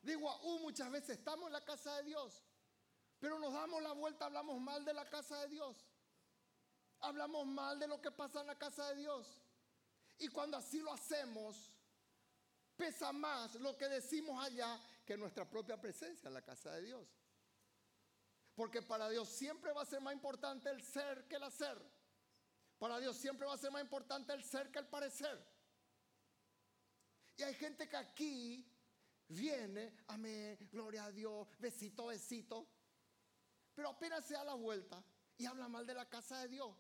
De 0.02 0.16
Guaú 0.16 0.60
muchas 0.60 0.92
veces 0.92 1.20
estamos 1.20 1.48
en 1.48 1.54
la 1.54 1.64
casa 1.64 1.96
de 1.98 2.04
Dios, 2.04 2.44
pero 3.20 3.38
nos 3.38 3.54
damos 3.54 3.84
la 3.84 3.94
vuelta, 3.94 4.26
hablamos 4.26 4.60
mal 4.60 4.84
de 4.84 4.94
la 4.94 5.10
casa 5.10 5.40
de 5.42 5.50
Dios. 5.50 5.78
Hablamos 7.00 7.46
mal 7.48 7.80
de 7.80 7.88
lo 7.88 8.02
que 8.02 8.12
pasa 8.12 8.42
en 8.42 8.48
la 8.48 8.58
casa 8.58 8.90
de 8.90 8.96
Dios. 9.02 9.40
Y 10.20 10.28
cuando 10.28 10.58
así 10.58 10.80
lo 10.80 10.94
hacemos, 10.94 11.72
pesa 12.76 13.12
más 13.12 13.56
lo 13.56 13.78
que 13.78 13.88
decimos 13.88 14.44
allá 14.44 14.80
que 15.06 15.18
nuestra 15.18 15.50
propia 15.50 15.80
presencia 15.80 16.28
en 16.28 16.34
la 16.34 16.42
casa 16.42 16.72
de 16.74 16.82
Dios. 16.84 17.21
Porque 18.56 18.82
para 18.82 19.10
Dios 19.10 19.30
siempre 19.30 19.72
va 19.72 19.82
a 19.82 19.86
ser 19.86 20.02
más 20.02 20.14
importante 20.14 20.70
el 20.70 20.82
ser 20.82 21.28
que 21.28 21.36
el 21.36 21.44
hacer. 21.44 21.78
Para 22.78 23.00
Dios 23.00 23.16
siempre 23.18 23.48
va 23.48 23.54
a 23.54 23.58
ser 23.58 23.72
más 23.72 23.84
importante 23.84 24.34
el 24.34 24.44
ser 24.44 24.72
que 24.72 24.80
el 24.80 24.88
parecer. 24.88 25.40
Y 27.38 27.44
hay 27.44 27.54
gente 27.54 27.88
que 27.88 27.98
aquí 27.98 28.72
viene, 29.28 29.98
amén, 30.08 30.58
gloria 30.72 31.06
a 31.06 31.12
Dios, 31.12 31.48
besito, 31.60 32.08
besito. 32.08 32.68
Pero 33.74 33.90
apenas 33.90 34.26
se 34.26 34.34
da 34.34 34.44
la 34.44 34.54
vuelta 34.54 35.04
y 35.38 35.46
habla 35.46 35.68
mal 35.68 35.86
de 35.86 35.94
la 35.94 36.10
casa 36.10 36.40
de 36.42 36.50
Dios. 36.50 36.76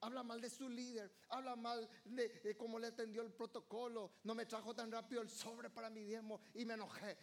Habla 0.00 0.22
mal 0.22 0.40
de 0.40 0.50
su 0.50 0.68
líder, 0.68 1.10
habla 1.30 1.56
mal 1.56 1.88
de, 2.04 2.56
cómo 2.56 2.78
le 2.78 2.88
atendió 2.88 3.22
el 3.22 3.32
protocolo. 3.32 4.12
No 4.24 4.34
me 4.34 4.44
trajo 4.44 4.74
tan 4.74 4.92
rápido 4.92 5.22
el 5.22 5.30
sobre 5.30 5.70
para 5.70 5.88
mi 5.88 6.04
diezmo 6.04 6.40
y 6.54 6.64
me 6.64 6.74
enojé. 6.74 7.16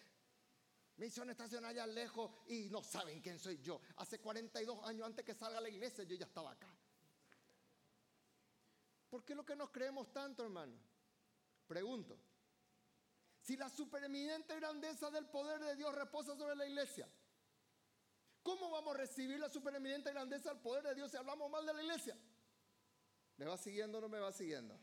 Me 0.98 1.08
hicieron 1.08 1.30
estacionar 1.32 1.72
allá 1.72 1.88
lejos 1.88 2.32
y 2.48 2.70
no 2.70 2.84
saben 2.84 3.20
quién 3.20 3.40
soy 3.40 3.60
yo. 3.60 3.82
Hace 3.98 4.20
42 4.20 4.86
años 4.86 5.08
antes 5.08 5.26
que 5.26 5.34
salga 5.34 5.60
la 5.60 5.70
iglesia 5.70 6.04
yo 6.04 6.16
ya 6.16 6.26
estaba 6.26 6.52
acá. 6.52 6.74
¿Por 9.10 9.24
qué 9.24 9.36
lo 9.36 9.46
que 9.46 9.56
nos 9.56 9.70
creemos 9.72 10.12
tanto, 10.12 10.44
hermano? 10.44 10.76
Pregunto. 11.68 12.20
Si 13.42 13.58
la 13.58 13.70
supereminente 13.70 14.56
grandeza 14.56 15.10
del 15.12 15.28
poder 15.28 15.60
de 15.60 15.76
Dios 15.76 15.94
reposa 15.94 16.36
sobre 16.36 16.56
la 16.56 16.66
iglesia, 16.66 17.10
¿cómo 18.42 18.70
vamos 18.70 18.96
a 18.96 19.00
recibir 19.00 19.40
la 19.40 19.50
supereminente 19.50 20.12
grandeza 20.12 20.50
del 20.50 20.62
poder 20.62 20.84
de 20.84 20.96
Dios 20.96 21.12
si 21.12 21.18
hablamos 21.18 21.50
mal 21.50 21.66
de 21.66 21.74
la 21.74 21.82
iglesia? 21.84 22.18
¿Me 23.38 23.46
va 23.46 23.58
siguiendo 23.58 23.98
o 23.98 24.02
no 24.02 24.10
me 24.10 24.20
va 24.20 24.32
siguiendo? 24.32 24.80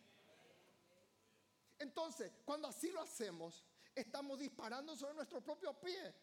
Entonces, 1.78 2.30
cuando 2.44 2.68
así 2.68 2.90
lo 2.90 3.00
hacemos, 3.00 3.64
estamos 3.94 4.38
disparando 4.38 4.96
sobre 4.96 5.14
nuestro 5.14 5.40
propio 5.40 5.78
pie. 5.80 6.14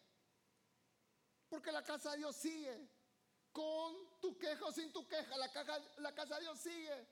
Porque 1.48 1.72
la 1.72 1.82
casa 1.82 2.12
de 2.12 2.18
Dios 2.18 2.36
sigue. 2.36 2.88
Con 3.52 4.20
tu 4.20 4.36
queja 4.38 4.66
o 4.66 4.72
sin 4.72 4.92
tu 4.92 5.06
queja, 5.08 5.36
la, 5.36 5.50
la 5.98 6.14
casa 6.14 6.36
de 6.36 6.42
Dios 6.42 6.58
sigue. 6.58 7.06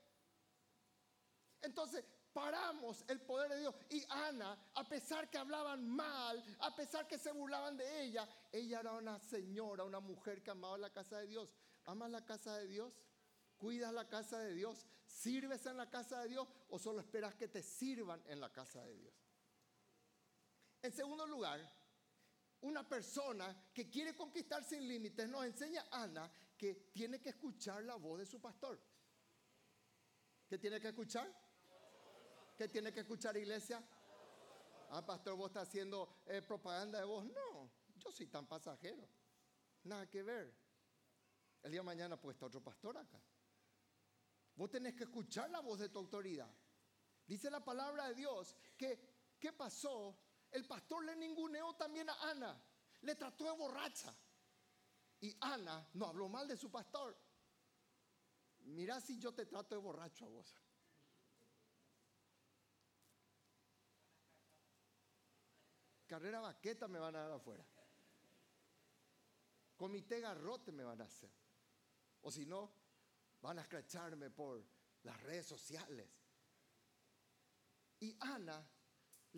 Entonces, 1.63 2.05
paramos 2.33 3.03
el 3.09 3.21
poder 3.23 3.51
de 3.51 3.61
Dios. 3.61 3.75
Y 3.89 4.05
Ana, 4.11 4.59
a 4.75 4.87
pesar 4.87 5.31
que 5.31 5.39
hablaban 5.39 5.89
mal, 5.89 6.45
a 6.61 6.77
pesar 6.77 7.09
que 7.09 7.19
se 7.19 7.33
burlaban 7.33 7.77
de 7.79 8.03
ella, 8.03 8.29
ella 8.53 8.81
era 8.81 8.93
una 8.93 9.19
señora, 9.19 9.85
una 9.85 10.01
mujer 10.01 10.43
que 10.43 10.51
amaba 10.51 10.77
la 10.77 10.93
casa 10.93 11.19
de 11.19 11.27
Dios. 11.27 11.49
¿Amas 11.87 12.11
la 12.11 12.25
casa 12.25 12.59
de 12.59 12.67
Dios? 12.67 12.95
¿Cuidas 13.57 13.93
la 13.95 14.07
casa 14.07 14.39
de 14.41 14.53
Dios? 14.53 14.87
¿Sirves 15.07 15.65
en 15.65 15.79
la 15.79 15.89
casa 15.89 16.21
de 16.21 16.29
Dios 16.29 16.47
o 16.69 16.79
solo 16.79 17.01
esperas 17.01 17.35
que 17.35 17.49
te 17.49 17.63
sirvan 17.63 18.23
en 18.27 18.41
la 18.41 18.53
casa 18.53 18.85
de 18.85 18.95
Dios? 18.95 19.26
En 20.87 20.93
segundo 20.93 21.27
lugar, 21.27 21.61
una 22.61 22.89
persona 22.89 23.73
que 23.75 23.91
quiere 23.91 24.15
conquistar 24.15 24.63
sin 24.63 24.87
límites 24.87 25.29
nos 25.29 25.45
enseña 25.45 25.85
Ana 25.91 26.31
que 26.57 26.93
tiene 26.95 27.21
que 27.21 27.31
escuchar 27.31 27.83
la 27.83 27.97
voz 27.97 28.21
de 28.21 28.25
su 28.25 28.41
pastor. 28.41 28.81
¿Qué 30.47 30.59
tiene 30.59 30.81
que 30.81 30.87
escuchar? 30.87 31.29
¿Qué 32.57 32.69
tiene 32.69 32.93
que 32.93 33.01
escuchar 33.01 33.37
iglesia? 33.37 33.85
Ah, 34.91 35.05
pastor, 35.05 35.35
vos 35.35 35.49
estás 35.49 35.67
haciendo 35.67 36.23
eh, 36.25 36.41
propaganda 36.41 37.01
de 37.01 37.05
vos. 37.05 37.25
No, 37.25 37.69
yo 37.97 38.13
soy 38.13 38.29
tan 38.29 38.47
pasajero. 38.47 39.09
Nada 39.83 40.09
que 40.09 40.23
ver. 40.23 40.55
El 41.65 41.73
día 41.73 41.81
de 41.81 41.85
mañana 41.85 42.17
puede 42.17 42.35
estar 42.35 42.47
otro 42.47 42.63
pastor 42.63 42.97
acá. 42.97 43.21
Vos 44.55 44.71
tenés 44.71 44.95
que 44.95 45.03
escuchar 45.03 45.51
la 45.51 45.59
voz 45.59 45.81
de 45.81 45.89
tu 45.89 45.99
autoridad. 45.99 46.55
Dice 47.27 47.51
la 47.51 47.65
palabra 47.65 48.07
de 48.07 48.15
Dios 48.15 48.55
que, 48.77 49.35
¿qué 49.41 49.53
pasó 49.53 50.26
el 50.57 50.65
pastor 50.65 51.05
le 51.05 51.15
ninguneó 51.17 51.75
también 51.75 52.09
a 52.09 52.31
Ana, 52.31 52.59
le 53.03 53.15
trató 53.15 53.45
de 53.45 53.51
borracha. 53.51 54.15
Y 55.21 55.37
Ana 55.41 55.87
no 55.95 56.07
habló 56.07 56.29
mal 56.29 56.49
de 56.49 56.57
su 56.57 56.71
pastor. 56.71 57.17
Mira 58.65 59.01
si 59.01 59.19
yo 59.19 59.33
te 59.35 59.47
trato 59.47 59.75
de 59.75 59.81
borracho 59.81 60.25
a 60.25 60.29
vos. 60.29 60.55
Carrera 66.07 66.41
baqueta 66.41 66.89
me 66.89 66.99
van 66.99 67.17
a 67.17 67.21
dar 67.21 67.33
afuera. 67.33 67.65
Comité 69.77 70.21
garrote 70.21 70.73
me 70.73 70.85
van 70.85 71.03
a 71.03 71.05
hacer. 71.05 71.31
O 72.23 72.31
si 72.31 72.47
no, 72.47 72.73
van 73.43 73.59
a 73.59 73.63
escracharme 73.63 74.31
por 74.31 74.65
las 75.03 75.21
redes 75.23 75.47
sociales. 75.47 76.09
Y 78.01 78.17
Ana 78.21 78.67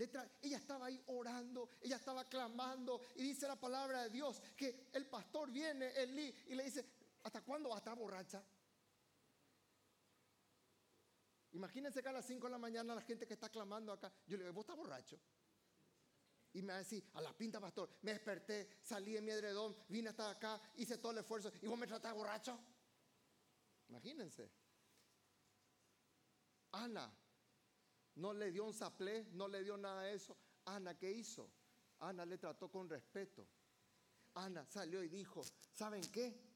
ella 0.05 0.57
estaba 0.57 0.87
ahí 0.87 1.03
orando, 1.07 1.71
ella 1.81 1.97
estaba 1.97 2.25
clamando 2.25 3.01
y 3.17 3.23
dice 3.23 3.49
la 3.49 3.57
palabra 3.57 4.05
de 4.05 4.11
Dios 4.11 4.41
que 4.57 4.89
el 4.93 5.07
pastor 5.07 5.51
viene, 5.51 5.89
Elí, 5.97 6.35
y 6.49 6.55
le 6.55 6.65
dice, 6.65 6.85
¿hasta 7.23 7.43
cuándo 7.43 7.71
va 7.71 7.77
a 7.77 7.79
estar 7.79 7.97
borracha? 7.97 8.43
Imagínense 11.53 12.03
que 12.03 12.09
a 12.09 12.13
las 12.13 12.27
5 12.27 12.47
de 12.47 12.51
la 12.51 12.59
mañana 12.59 12.95
la 12.95 13.01
gente 13.01 13.27
que 13.27 13.35
está 13.35 13.49
clamando 13.49 13.93
acá, 13.93 14.13
yo 14.27 14.37
le 14.37 14.45
digo, 14.45 14.55
vos 14.55 14.63
estás 14.63 14.77
borracho. 14.77 15.19
Y 16.53 16.63
me 16.63 16.69
va 16.69 16.77
a 16.77 16.79
decir, 16.79 17.05
a 17.15 17.21
la 17.21 17.37
pinta, 17.37 17.61
pastor, 17.61 17.99
me 18.03 18.13
desperté, 18.13 18.79
salí 18.83 19.13
de 19.13 19.21
mi 19.21 19.31
edredón, 19.31 19.77
vine 19.89 20.11
hasta 20.11 20.31
acá, 20.31 20.61
hice 20.77 20.99
todo 20.99 21.13
el 21.13 21.19
esfuerzo 21.19 21.53
y 21.63 21.67
vos 21.67 21.79
me 21.79 21.87
tratás 21.87 22.15
borracho. 22.15 22.59
Imagínense. 23.89 24.51
Ana 26.73 27.18
no 28.19 28.33
le 28.33 28.51
dio 28.51 28.65
un 28.65 28.75
saplé, 28.75 29.27
no 29.33 29.49
le 29.49 29.63
dio 29.63 29.77
nada 29.77 30.03
de 30.03 30.15
eso. 30.15 30.37
Ana, 30.67 30.99
¿qué 30.99 31.11
hizo? 31.11 31.51
Ana 32.01 32.27
le 32.27 32.37
trató 32.37 32.71
con 32.71 32.89
respeto. 32.89 33.47
Ana 34.35 34.65
salió 34.67 35.03
y 35.03 35.09
dijo, 35.09 35.43
¿saben 35.73 36.03
qué? 36.13 36.49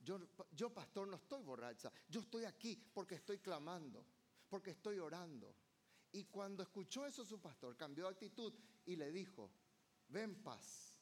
Yo, 0.00 0.18
yo, 0.50 0.72
pastor, 0.72 1.06
no 1.06 1.16
estoy 1.16 1.42
borracha. 1.42 1.92
Yo 2.08 2.20
estoy 2.20 2.44
aquí 2.44 2.76
porque 2.92 3.16
estoy 3.16 3.38
clamando, 3.38 4.04
porque 4.48 4.70
estoy 4.70 4.98
orando. 4.98 5.54
Y 6.12 6.24
cuando 6.24 6.62
escuchó 6.62 7.06
eso 7.06 7.24
su 7.24 7.40
pastor, 7.40 7.76
cambió 7.76 8.04
de 8.04 8.10
actitud 8.10 8.52
y 8.86 8.96
le 8.96 9.12
dijo, 9.12 9.50
ven 10.08 10.42
paz. 10.42 10.96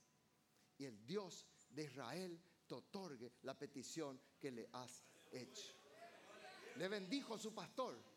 Y 0.76 0.84
el 0.84 1.06
Dios 1.06 1.46
de 1.70 1.84
Israel 1.84 2.40
te 2.66 2.74
otorgue 2.74 3.32
la 3.42 3.56
petición 3.56 4.20
que 4.38 4.50
le 4.50 4.68
has 4.72 5.04
hecho. 5.30 5.74
Le 6.76 6.88
bendijo 6.88 7.38
su 7.38 7.54
pastor. 7.54 8.09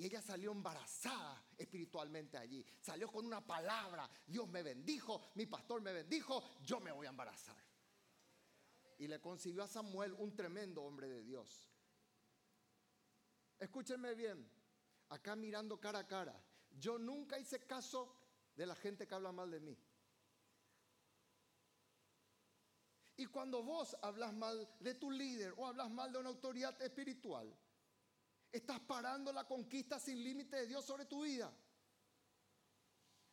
Y 0.00 0.06
ella 0.06 0.22
salió 0.22 0.52
embarazada 0.52 1.44
espiritualmente 1.58 2.38
allí. 2.38 2.64
Salió 2.80 3.12
con 3.12 3.26
una 3.26 3.46
palabra. 3.46 4.08
Dios 4.26 4.48
me 4.48 4.62
bendijo, 4.62 5.20
mi 5.34 5.44
pastor 5.44 5.82
me 5.82 5.92
bendijo, 5.92 6.42
yo 6.62 6.80
me 6.80 6.90
voy 6.90 7.06
a 7.06 7.10
embarazar. 7.10 7.62
Y 8.96 9.06
le 9.08 9.20
concibió 9.20 9.62
a 9.62 9.68
Samuel 9.68 10.14
un 10.14 10.34
tremendo 10.34 10.82
hombre 10.84 11.06
de 11.06 11.22
Dios. 11.22 11.70
Escúchenme 13.58 14.14
bien, 14.14 14.50
acá 15.10 15.36
mirando 15.36 15.78
cara 15.78 15.98
a 15.98 16.06
cara, 16.06 16.42
yo 16.70 16.98
nunca 16.98 17.38
hice 17.38 17.66
caso 17.66 18.16
de 18.56 18.64
la 18.64 18.76
gente 18.76 19.06
que 19.06 19.14
habla 19.14 19.32
mal 19.32 19.50
de 19.50 19.60
mí. 19.60 19.78
Y 23.18 23.26
cuando 23.26 23.62
vos 23.62 23.94
hablas 24.00 24.32
mal 24.32 24.66
de 24.80 24.94
tu 24.94 25.10
líder 25.10 25.52
o 25.58 25.66
hablas 25.66 25.90
mal 25.90 26.10
de 26.10 26.20
una 26.20 26.30
autoridad 26.30 26.80
espiritual, 26.80 27.54
Estás 28.52 28.80
parando 28.80 29.32
la 29.32 29.46
conquista 29.46 30.00
sin 30.00 30.22
límite 30.22 30.56
de 30.56 30.66
Dios 30.66 30.84
sobre 30.84 31.04
tu 31.04 31.22
vida. 31.22 31.52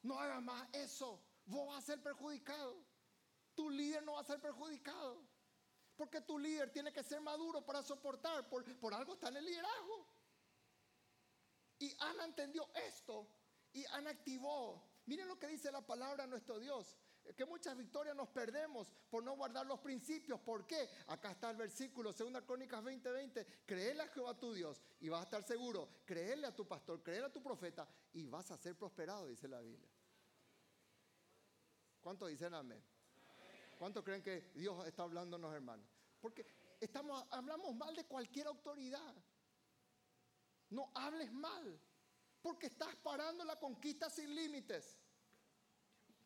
No 0.04 0.20
hagas 0.20 0.42
más 0.44 0.68
eso. 0.74 1.22
Vos 1.46 1.68
vas 1.68 1.84
a 1.84 1.88
ser 1.88 2.04
perjudicado. 2.04 2.86
Tu 3.56 3.70
líder 3.70 4.04
no 4.04 4.14
va 4.14 4.22
a 4.22 4.24
ser 4.24 4.40
perjudicado. 4.40 5.26
Porque 5.96 6.22
tu 6.22 6.38
líder 6.38 6.72
tiene 6.72 6.94
que 6.94 7.04
ser 7.04 7.20
maduro 7.22 7.66
para 7.66 7.82
soportar. 7.82 8.48
Por, 8.48 8.64
por 8.80 8.94
algo 8.94 9.14
está 9.14 9.30
en 9.30 9.38
el 9.38 9.46
liderazgo. 9.46 10.08
Y 11.80 11.96
Ana 12.00 12.26
entendió 12.26 12.70
esto. 12.76 13.28
Y 13.74 13.86
Ana 13.86 14.12
activó. 14.12 14.84
Miren 15.06 15.28
lo 15.28 15.40
que 15.40 15.48
dice 15.48 15.72
la 15.72 15.86
palabra 15.86 16.26
de 16.26 16.30
nuestro 16.30 16.60
Dios 16.60 16.96
que 17.36 17.46
muchas 17.46 17.76
victorias 17.76 18.16
nos 18.16 18.30
perdemos 18.30 18.92
por 19.10 19.24
no 19.24 19.36
guardar 19.36 19.66
los 19.66 19.80
principios. 19.80 20.40
¿Por 20.40 20.66
qué? 20.66 20.90
Acá 21.08 21.32
está 21.32 21.50
el 21.52 21.58
versículo, 21.58 22.14
2 22.14 22.42
Crónicas 22.44 22.84
20:20. 22.84 23.12
20, 23.12 23.46
créele 23.66 24.04
a 24.04 24.08
Jehová 24.08 24.38
tu 24.38 24.54
Dios 24.54 24.82
y 25.00 25.10
vas 25.10 25.22
a 25.22 25.24
estar 25.24 25.44
seguro. 25.44 25.90
Créele 26.06 26.48
a 26.48 26.56
tu 26.56 26.68
pastor, 26.68 27.02
créele 27.02 27.26
a 27.26 27.32
tu 27.32 27.42
profeta 27.42 27.88
y 28.14 28.26
vas 28.26 28.52
a 28.52 28.58
ser 28.58 28.76
prosperado, 28.78 29.28
dice 29.28 29.48
la 29.48 29.60
Biblia. 29.62 29.90
¿Cuántos 32.02 32.30
dicen 32.30 32.54
amén? 32.54 32.82
¿Cuántos 33.78 34.04
creen 34.04 34.24
que 34.24 34.52
Dios 34.56 34.88
está 34.88 35.04
hablándonos, 35.04 35.54
hermanos? 35.54 35.88
Porque 36.20 36.46
estamos, 36.80 37.26
hablamos 37.32 37.76
mal 37.76 37.96
de 37.96 38.06
cualquier 38.06 38.48
autoridad. 38.48 39.16
No 40.70 40.92
hables 40.96 41.32
mal, 41.32 41.80
porque 42.42 42.68
estás 42.68 42.96
parando 42.98 43.46
la 43.46 43.58
conquista 43.58 44.10
sin 44.10 44.34
límites. 44.34 44.98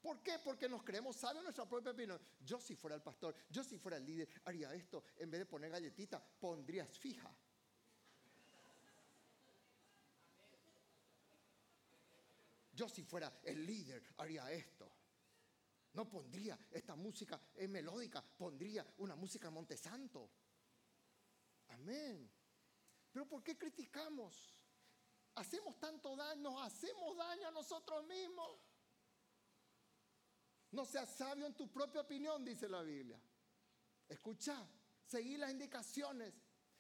¿Por 0.02 0.22
qué? 0.24 0.40
Porque 0.40 0.68
nos 0.68 0.84
creemos 0.84 1.16
sabios 1.16 1.44
nuestra 1.44 1.68
propia 1.68 1.92
opinión. 1.92 2.20
Yo 2.44 2.60
si 2.60 2.76
fuera 2.76 2.96
el 2.96 3.04
pastor, 3.04 3.36
yo 3.50 3.64
si 3.64 3.78
fuera 3.78 3.98
el 3.98 4.06
líder, 4.06 4.28
haría 4.46 4.74
esto. 4.74 5.04
En 5.18 5.30
vez 5.30 5.42
de 5.42 5.46
poner 5.46 5.70
galletita, 5.70 6.24
pondrías 6.40 6.98
fija. 6.98 7.32
Yo 12.74 12.90
si 12.90 13.04
fuera 13.04 13.32
el 13.44 13.64
líder, 13.64 14.04
haría 14.18 14.52
esto. 14.52 14.92
No 15.94 16.10
pondría 16.10 16.58
esta 16.72 16.96
música 16.96 17.40
en 17.56 17.72
melódica, 17.72 18.24
pondría 18.24 18.86
una 18.98 19.16
música 19.16 19.52
Montesanto. 19.52 20.32
Amén. 21.68 22.32
Pero 23.12 23.28
¿por 23.28 23.44
qué 23.44 23.56
criticamos? 23.56 24.58
Hacemos 25.36 25.78
tanto 25.80 26.16
daño, 26.16 26.60
hacemos 26.62 27.16
daño 27.18 27.50
a 27.50 27.52
nosotros 27.52 28.04
mismos. 28.06 28.58
No 30.72 30.86
seas 30.86 31.10
sabio 31.10 31.46
en 31.46 31.54
tu 31.54 31.70
propia 31.70 32.02
opinión, 32.02 32.46
dice 32.46 32.70
la 32.70 32.82
Biblia. 32.82 33.20
Escucha, 34.08 34.68
seguí 35.06 35.38
las 35.38 35.52
indicaciones. 35.52 36.34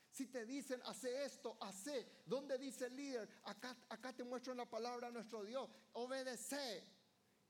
Si 0.09 0.27
te 0.27 0.45
dicen, 0.45 0.81
hace 0.85 1.23
esto, 1.23 1.57
hace. 1.61 2.23
¿Dónde 2.25 2.57
dice 2.57 2.87
el 2.87 2.95
líder? 2.95 3.29
Acá, 3.43 4.13
te 4.13 4.23
muestro 4.23 4.51
en 4.51 4.57
la 4.57 4.69
palabra 4.69 5.09
nuestro 5.09 5.43
Dios. 5.43 5.69
Obedece. 5.93 6.83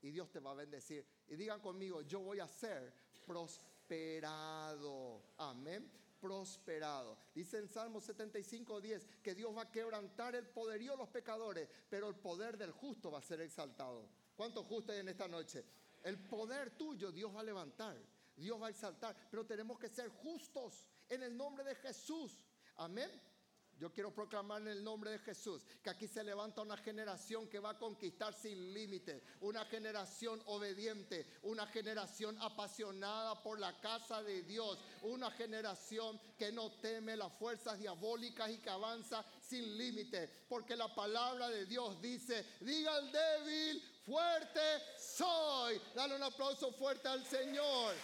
Y 0.00 0.10
Dios 0.10 0.30
te 0.30 0.40
va 0.40 0.52
a 0.52 0.54
bendecir. 0.54 1.06
Y 1.28 1.36
digan 1.36 1.60
conmigo, 1.60 2.02
yo 2.02 2.20
voy 2.20 2.40
a 2.40 2.46
ser 2.46 2.92
prosperado. 3.26 5.22
Amén. 5.38 5.90
Prosperado. 6.20 7.18
Dice 7.34 7.58
en 7.58 7.68
Salmo 7.68 8.00
75, 8.00 8.80
10 8.80 9.06
que 9.22 9.34
Dios 9.34 9.56
va 9.56 9.62
a 9.62 9.72
quebrantar 9.72 10.36
el 10.36 10.46
poderío 10.46 10.92
de 10.92 10.98
los 10.98 11.08
pecadores, 11.08 11.68
pero 11.88 12.08
el 12.08 12.14
poder 12.14 12.56
del 12.56 12.70
justo 12.70 13.10
va 13.10 13.18
a 13.18 13.22
ser 13.22 13.40
exaltado. 13.40 14.08
¿Cuántos 14.36 14.66
justos 14.66 14.94
hay 14.94 15.00
en 15.00 15.08
esta 15.08 15.26
noche? 15.26 15.64
El 16.02 16.18
poder 16.18 16.76
tuyo 16.76 17.12
Dios 17.12 17.34
va 17.34 17.40
a 17.40 17.44
levantar, 17.44 17.96
Dios 18.36 18.60
va 18.60 18.66
a 18.66 18.70
exaltar, 18.70 19.16
pero 19.30 19.46
tenemos 19.46 19.78
que 19.78 19.88
ser 19.88 20.08
justos 20.08 20.88
en 21.08 21.22
el 21.22 21.36
nombre 21.36 21.64
de 21.64 21.74
Jesús. 21.76 22.44
Amén. 22.76 23.10
Yo 23.78 23.92
quiero 23.92 24.14
proclamar 24.14 24.62
en 24.62 24.68
el 24.68 24.84
nombre 24.84 25.10
de 25.10 25.18
Jesús 25.18 25.64
que 25.82 25.90
aquí 25.90 26.06
se 26.06 26.22
levanta 26.22 26.62
una 26.62 26.76
generación 26.76 27.48
que 27.48 27.58
va 27.58 27.70
a 27.70 27.78
conquistar 27.78 28.32
sin 28.32 28.72
límites, 28.72 29.22
una 29.40 29.64
generación 29.64 30.40
obediente, 30.46 31.26
una 31.42 31.66
generación 31.66 32.36
apasionada 32.40 33.42
por 33.42 33.58
la 33.58 33.80
casa 33.80 34.22
de 34.22 34.42
Dios, 34.42 34.78
una 35.02 35.32
generación 35.32 36.20
que 36.38 36.52
no 36.52 36.70
teme 36.80 37.16
las 37.16 37.32
fuerzas 37.32 37.78
diabólicas 37.78 38.50
y 38.50 38.58
que 38.58 38.70
avanza 38.70 39.24
sin 39.40 39.76
límites, 39.76 40.30
porque 40.48 40.76
la 40.76 40.94
palabra 40.94 41.48
de 41.48 41.66
Dios 41.66 42.00
dice, 42.00 42.46
diga 42.60 42.94
al 42.94 43.10
débil, 43.10 43.82
fuerte 44.04 44.60
soy. 44.98 45.80
Dale 45.94 46.16
un 46.16 46.22
aplauso 46.22 46.72
fuerte 46.72 47.08
al 47.08 47.24
Señor. 47.24 47.94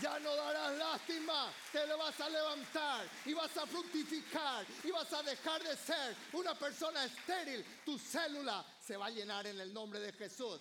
Ya 0.00 0.18
no 0.20 0.34
darás 0.34 0.78
lástima, 0.78 1.52
te 1.70 1.86
lo 1.86 1.98
vas 1.98 2.18
a 2.18 2.28
levantar 2.28 3.06
y 3.26 3.34
vas 3.34 3.54
a 3.58 3.66
fructificar 3.66 4.64
y 4.84 4.90
vas 4.90 5.12
a 5.12 5.22
dejar 5.22 5.62
de 5.62 5.76
ser 5.76 6.16
una 6.32 6.58
persona 6.58 7.04
estéril. 7.04 7.64
Tu 7.84 7.98
célula 7.98 8.64
se 8.80 8.96
va 8.96 9.06
a 9.06 9.10
llenar 9.10 9.46
en 9.46 9.60
el 9.60 9.72
nombre 9.72 10.00
de 10.00 10.12
Jesús. 10.12 10.60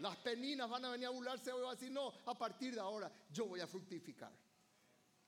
Las 0.00 0.16
peninas 0.18 0.68
van 0.68 0.84
a 0.84 0.90
venir 0.90 1.06
a 1.06 1.10
burlarse 1.10 1.52
hoy 1.52 1.62
y 1.62 1.66
a 1.66 1.70
decir, 1.70 1.90
no, 1.90 2.12
a 2.26 2.34
partir 2.34 2.74
de 2.74 2.80
ahora 2.80 3.10
yo 3.32 3.46
voy 3.46 3.60
a 3.60 3.66
fructificar. 3.66 4.32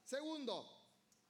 Segundo, 0.04 0.78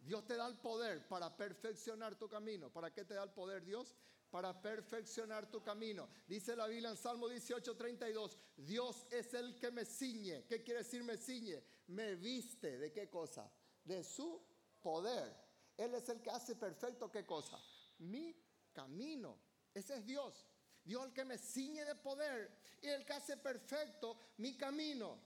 Dios 0.01 0.27
te 0.27 0.37
da 0.37 0.49
el 0.49 0.57
poder 0.59 1.07
para 1.07 1.37
perfeccionar 1.37 2.17
tu 2.17 2.29
camino. 2.29 2.69
¿Para 2.69 2.93
qué 2.93 3.05
te 3.05 3.15
da 3.15 3.23
el 3.23 3.31
poder 3.31 3.65
Dios? 3.65 3.95
Para 4.31 4.61
perfeccionar 4.61 5.51
tu 5.51 5.63
camino. 5.63 6.09
Dice 6.27 6.55
la 6.55 6.67
Biblia 6.67 6.91
en 6.91 6.97
Salmo 6.97 7.29
18, 7.29 7.77
32, 7.77 8.39
Dios 8.57 9.07
es 9.11 9.33
el 9.35 9.59
que 9.59 9.71
me 9.71 9.85
ciñe. 9.85 10.45
¿Qué 10.47 10.63
quiere 10.63 10.83
decir 10.83 11.03
me 11.03 11.17
ciñe? 11.17 11.63
Me 11.89 12.15
viste 12.17 12.79
de 12.79 12.93
qué 12.93 13.09
cosa? 13.09 13.51
De 13.85 14.05
su 14.05 14.43
poder. 14.83 15.35
Él 15.77 15.95
es 15.95 16.09
el 16.09 16.21
que 16.21 16.31
hace 16.31 16.57
perfecto 16.57 17.11
qué 17.11 17.25
cosa? 17.25 17.59
Mi 17.99 18.35
camino. 18.73 19.39
Ese 19.73 19.95
es 19.95 20.07
Dios. 20.07 20.47
Dios 20.85 21.07
el 21.07 21.13
que 21.13 21.25
me 21.25 21.39
ciñe 21.39 21.85
de 21.85 21.95
poder 21.95 22.51
y 22.83 22.89
el 22.89 23.05
que 23.05 23.13
hace 23.13 23.37
perfecto 23.37 24.19
mi 24.39 24.57
camino. 24.57 25.21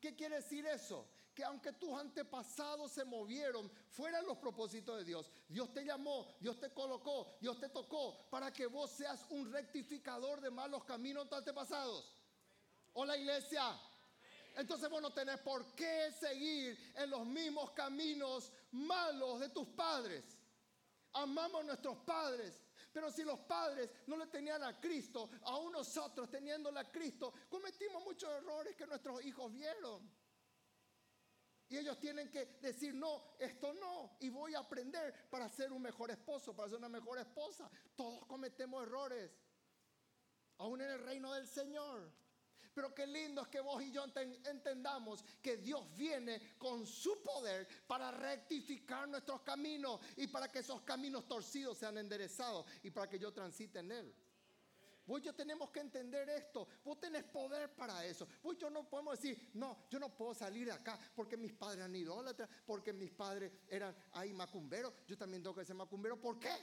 ¿Qué 0.00 0.14
quiere 0.14 0.36
decir 0.36 0.66
eso? 0.66 1.08
Que 1.38 1.44
aunque 1.44 1.72
tus 1.74 1.96
antepasados 1.96 2.90
se 2.90 3.04
movieron 3.04 3.70
fueran 3.90 4.26
los 4.26 4.38
propósitos 4.38 4.98
de 4.98 5.04
Dios, 5.04 5.30
Dios 5.48 5.72
te 5.72 5.84
llamó, 5.84 6.34
Dios 6.40 6.58
te 6.58 6.74
colocó, 6.74 7.36
Dios 7.40 7.60
te 7.60 7.68
tocó 7.68 8.28
para 8.28 8.52
que 8.52 8.66
vos 8.66 8.90
seas 8.90 9.24
un 9.30 9.52
rectificador 9.52 10.40
de 10.40 10.50
malos 10.50 10.82
caminos 10.82 11.22
de 11.22 11.28
tus 11.28 11.38
antepasados. 11.38 12.12
Hola 12.94 13.16
iglesia. 13.16 13.62
Entonces 14.56 14.90
vos 14.90 15.00
no 15.00 15.12
tenés 15.12 15.38
por 15.38 15.76
qué 15.76 16.10
seguir 16.10 16.76
en 16.96 17.08
los 17.08 17.24
mismos 17.24 17.70
caminos 17.70 18.50
malos 18.72 19.38
de 19.38 19.50
tus 19.50 19.68
padres. 19.68 20.24
Amamos 21.12 21.60
a 21.60 21.66
nuestros 21.66 21.98
padres, 21.98 22.60
pero 22.92 23.12
si 23.12 23.22
los 23.22 23.38
padres 23.38 23.88
no 24.08 24.16
le 24.16 24.26
tenían 24.26 24.64
a 24.64 24.80
Cristo, 24.80 25.30
aún 25.42 25.70
nosotros 25.70 26.28
teniéndole 26.28 26.80
a 26.80 26.90
Cristo, 26.90 27.32
cometimos 27.48 28.02
muchos 28.02 28.28
errores 28.28 28.74
que 28.74 28.88
nuestros 28.88 29.24
hijos 29.24 29.52
vieron. 29.52 30.27
Y 31.70 31.76
ellos 31.76 31.98
tienen 31.98 32.30
que 32.30 32.46
decir, 32.62 32.94
no, 32.94 33.34
esto 33.38 33.74
no. 33.74 34.16
Y 34.20 34.30
voy 34.30 34.54
a 34.54 34.60
aprender 34.60 35.28
para 35.28 35.48
ser 35.48 35.72
un 35.72 35.82
mejor 35.82 36.10
esposo, 36.10 36.56
para 36.56 36.68
ser 36.68 36.78
una 36.78 36.88
mejor 36.88 37.18
esposa. 37.18 37.70
Todos 37.94 38.24
cometemos 38.26 38.82
errores. 38.82 39.30
Aún 40.58 40.80
en 40.80 40.90
el 40.90 41.00
reino 41.00 41.32
del 41.34 41.46
Señor. 41.46 42.10
Pero 42.74 42.94
qué 42.94 43.06
lindo 43.06 43.42
es 43.42 43.48
que 43.48 43.60
vos 43.60 43.82
y 43.82 43.90
yo 43.90 44.04
entendamos 44.44 45.24
que 45.42 45.56
Dios 45.56 45.84
viene 45.96 46.56
con 46.56 46.86
su 46.86 47.22
poder 47.22 47.66
para 47.86 48.12
rectificar 48.12 49.08
nuestros 49.08 49.42
caminos 49.42 50.00
y 50.16 50.28
para 50.28 50.48
que 50.48 50.60
esos 50.60 50.82
caminos 50.82 51.26
torcidos 51.26 51.76
sean 51.76 51.98
enderezados 51.98 52.66
y 52.84 52.90
para 52.90 53.08
que 53.08 53.18
yo 53.18 53.32
transite 53.32 53.80
en 53.80 53.92
Él. 53.92 54.14
Vos 55.08 55.22
yo 55.22 55.34
tenemos 55.34 55.70
que 55.70 55.80
entender 55.80 56.28
esto. 56.28 56.68
Vos 56.84 57.00
tenés 57.00 57.24
poder 57.24 57.74
para 57.74 58.04
eso. 58.04 58.28
Vos 58.42 58.58
yo 58.58 58.68
no 58.68 58.86
podemos 58.86 59.18
decir, 59.18 59.52
no, 59.54 59.86
yo 59.88 59.98
no 59.98 60.14
puedo 60.14 60.34
salir 60.34 60.66
de 60.66 60.72
acá 60.72 61.00
porque 61.16 61.38
mis 61.38 61.54
padres 61.54 61.78
eran 61.78 61.96
idólatras, 61.96 62.46
porque 62.66 62.92
mis 62.92 63.10
padres 63.10 63.50
eran 63.68 63.96
ahí 64.12 64.34
macumberos. 64.34 64.92
Yo 65.06 65.16
también 65.16 65.42
tengo 65.42 65.56
que 65.56 65.64
ser 65.64 65.74
macumbero. 65.74 66.20
¿Por 66.20 66.38
qué? 66.38 66.54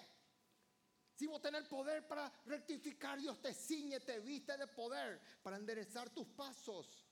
Si 1.16 1.26
vos 1.26 1.42
tenés 1.42 1.64
poder 1.64 2.08
para 2.08 2.32
rectificar, 2.46 3.20
Dios 3.20 3.42
te 3.42 3.52
ciñe, 3.52 4.00
te 4.02 4.20
viste 4.20 4.56
de 4.56 4.68
poder 4.68 5.20
para 5.42 5.58
enderezar 5.58 6.12
tus 6.12 6.28
pasos. 6.28 7.04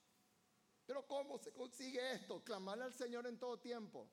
Pero 0.85 1.07
¿cómo 1.07 1.39
se 1.39 1.51
consigue 1.51 2.11
esto? 2.11 2.43
Clamarle 2.43 2.83
al 2.83 2.93
Señor 2.93 3.25
en 3.25 3.39
todo 3.39 3.57
tiempo. 3.59 4.07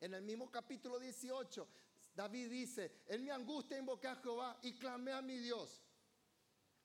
En 0.00 0.14
el 0.14 0.22
mismo 0.22 0.50
capítulo 0.50 0.98
18, 0.98 1.68
David 2.14 2.48
dice, 2.48 3.02
en 3.08 3.24
mi 3.24 3.30
angustia 3.30 3.76
invoqué 3.76 4.08
a 4.08 4.16
Jehová 4.16 4.58
y 4.62 4.72
clamé 4.78 5.12
a 5.12 5.20
mi 5.20 5.36
Dios. 5.36 5.82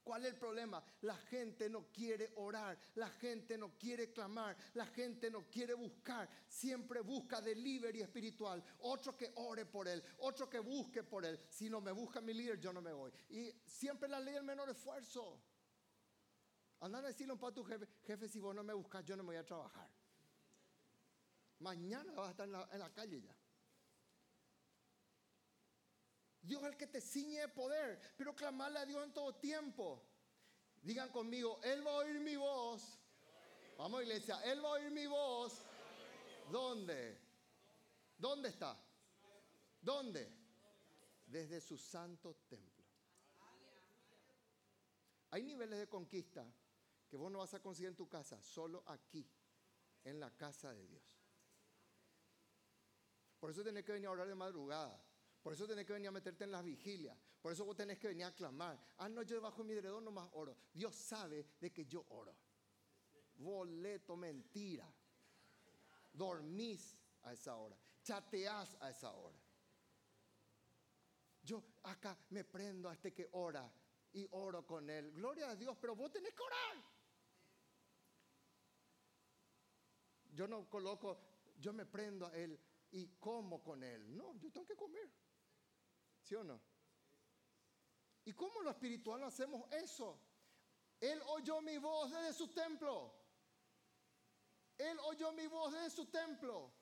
¿Cuál 0.06 0.24
es 0.24 0.34
el 0.34 0.38
problema? 0.38 0.84
La 1.02 1.18
gente 1.18 1.68
no 1.68 1.88
quiere 1.92 2.32
orar, 2.36 2.78
la 2.94 3.10
gente 3.10 3.58
no 3.58 3.76
quiere 3.76 4.14
clamar, 4.14 4.56
la 4.76 4.86
gente 4.86 5.32
no 5.32 5.50
quiere 5.50 5.74
buscar. 5.74 6.30
Siempre 6.48 7.02
busca 7.02 7.42
delivery 7.42 8.02
espiritual. 8.02 8.64
Otro 8.82 9.18
que 9.18 9.32
ore 9.34 9.66
por 9.66 9.88
él, 9.88 10.04
otro 10.20 10.48
que 10.48 10.60
busque 10.60 11.02
por 11.02 11.26
él. 11.26 11.40
Si 11.50 11.72
no 11.72 11.82
me 11.82 11.92
busca 11.92 12.22
mi 12.22 12.36
líder, 12.36 12.60
yo 12.60 12.72
no 12.72 12.84
me 12.84 12.94
voy. 12.94 13.12
Y 13.30 13.52
siempre 13.66 14.08
la 14.08 14.20
ley 14.20 14.36
del 14.36 14.44
menor 14.44 14.70
esfuerzo. 14.70 15.42
Andar 16.82 17.04
a 17.04 17.08
decirle 17.08 17.34
a 17.34 17.52
tu 17.52 17.64
jefe, 17.64 17.88
jefe, 18.04 18.30
si 18.30 18.40
vos 18.40 18.54
no 18.54 18.64
me 18.64 18.76
buscas, 18.76 19.04
yo 19.04 19.18
no 19.18 19.24
me 19.24 19.30
voy 19.30 19.38
a 19.38 19.46
trabajar. 19.46 19.90
Mañana 21.62 22.14
vas 22.14 22.28
a 22.28 22.32
estar 22.32 22.48
en 22.48 22.80
la 22.80 22.94
calle 22.94 23.24
ya. 23.24 23.36
Dios 26.46 26.62
es 26.62 26.70
el 26.70 26.78
que 26.78 26.88
te 26.88 27.02
ciñe 27.02 27.40
de 27.42 27.48
poder, 27.48 28.00
pero 28.16 28.36
clamarle 28.36 28.80
a 28.80 28.86
Dios 28.86 29.04
en 29.04 29.14
todo 29.14 29.34
tiempo. 29.36 30.02
Digan 30.82 31.10
conmigo, 31.10 31.60
Él 31.64 31.86
va 31.86 31.92
a 31.92 31.96
oír 31.96 32.20
mi 32.20 32.36
voz. 32.36 33.00
Vamos 33.78 34.04
iglesia, 34.04 34.40
Él 34.44 34.64
va 34.64 34.70
a 34.70 34.74
oír 34.74 34.92
mi 34.92 35.08
voz. 35.08 35.64
¿Dónde? 36.52 37.18
¿Dónde 38.18 38.50
está? 38.50 38.78
¿Dónde? 39.82 40.32
Desde 41.26 41.60
su 41.60 41.78
santo 41.78 42.36
templo. 42.48 42.86
Hay 45.32 45.42
niveles 45.42 45.80
de 45.80 45.90
conquista 45.90 46.46
que 47.10 47.18
vos 47.18 47.32
no 47.32 47.40
vas 47.40 47.54
a 47.56 47.62
conseguir 47.62 47.90
en 47.90 47.96
tu 47.96 48.08
casa, 48.08 48.42
solo 48.42 48.84
aquí, 48.86 49.28
en 50.04 50.20
la 50.20 50.30
casa 50.38 50.72
de 50.74 50.86
Dios. 50.86 51.04
Por 53.40 53.50
eso 53.50 53.64
tenés 53.64 53.84
que 53.84 53.94
venir 53.94 54.08
a 54.08 54.12
orar 54.12 54.28
de 54.28 54.36
madrugada. 54.36 55.05
Por 55.46 55.54
eso 55.54 55.68
tenés 55.68 55.86
que 55.86 55.94
venir 55.94 56.08
a 56.08 56.12
meterte 56.12 56.44
en 56.44 56.52
las 56.52 56.64
vigilias. 56.64 57.16
Por 57.40 57.54
eso 57.54 57.64
vos 57.64 57.76
tenés 57.76 58.00
que 58.00 58.08
venir 58.08 58.26
a 58.26 58.34
clamar. 58.34 58.84
Ah, 58.98 59.08
no, 59.08 59.22
yo 59.22 59.36
debajo 59.36 59.64
de 59.64 59.76
mi 59.76 59.80
no 59.80 60.02
nomás 60.02 60.28
oro. 60.34 60.58
Dios 60.74 60.96
sabe 60.96 61.46
de 61.62 61.72
que 61.72 61.86
yo 61.86 62.04
oro. 62.10 62.36
Boleto, 63.36 64.18
mentira. 64.18 64.92
Dormís 66.12 66.98
a 67.22 67.34
esa 67.34 67.56
hora. 67.58 67.78
Chateás 68.02 68.76
a 68.80 68.90
esa 68.90 69.12
hora. 69.12 69.38
Yo 71.44 71.64
acá 71.84 72.18
me 72.32 72.44
prendo 72.44 72.90
a 72.90 72.94
este 72.94 73.14
que 73.14 73.30
ora 73.34 73.72
y 74.14 74.28
oro 74.32 74.66
con 74.66 74.90
él. 74.90 75.12
Gloria 75.12 75.52
a 75.52 75.56
Dios, 75.56 75.78
pero 75.80 75.96
vos 75.96 76.12
tenés 76.12 76.34
que 76.34 76.42
orar. 76.42 76.84
Yo 80.34 80.48
no 80.48 80.68
coloco, 80.68 81.20
yo 81.60 81.72
me 81.72 81.86
prendo 81.86 82.26
a 82.26 82.36
él 82.36 82.60
y 82.90 83.10
como 83.20 83.62
con 83.62 83.84
él. 83.84 84.18
No, 84.18 84.36
yo 84.40 84.52
tengo 84.52 84.66
que 84.66 84.76
comer. 84.76 85.25
¿Sí 86.26 86.34
o 86.34 86.44
no? 86.44 86.60
¿Y 88.26 88.34
cómo 88.34 88.62
lo 88.62 88.72
espiritual 88.72 89.22
no 89.22 89.28
hacemos 89.28 89.72
eso? 89.72 90.20
Él 91.00 91.22
oyó 91.28 91.62
mi 91.62 91.78
voz 91.78 92.12
desde 92.12 92.34
su 92.34 92.48
templo. 92.52 93.14
Él 94.76 94.98
oyó 95.04 95.32
mi 95.34 95.46
voz 95.46 95.72
desde 95.74 95.92
su 95.92 96.08
templo. 96.08 96.74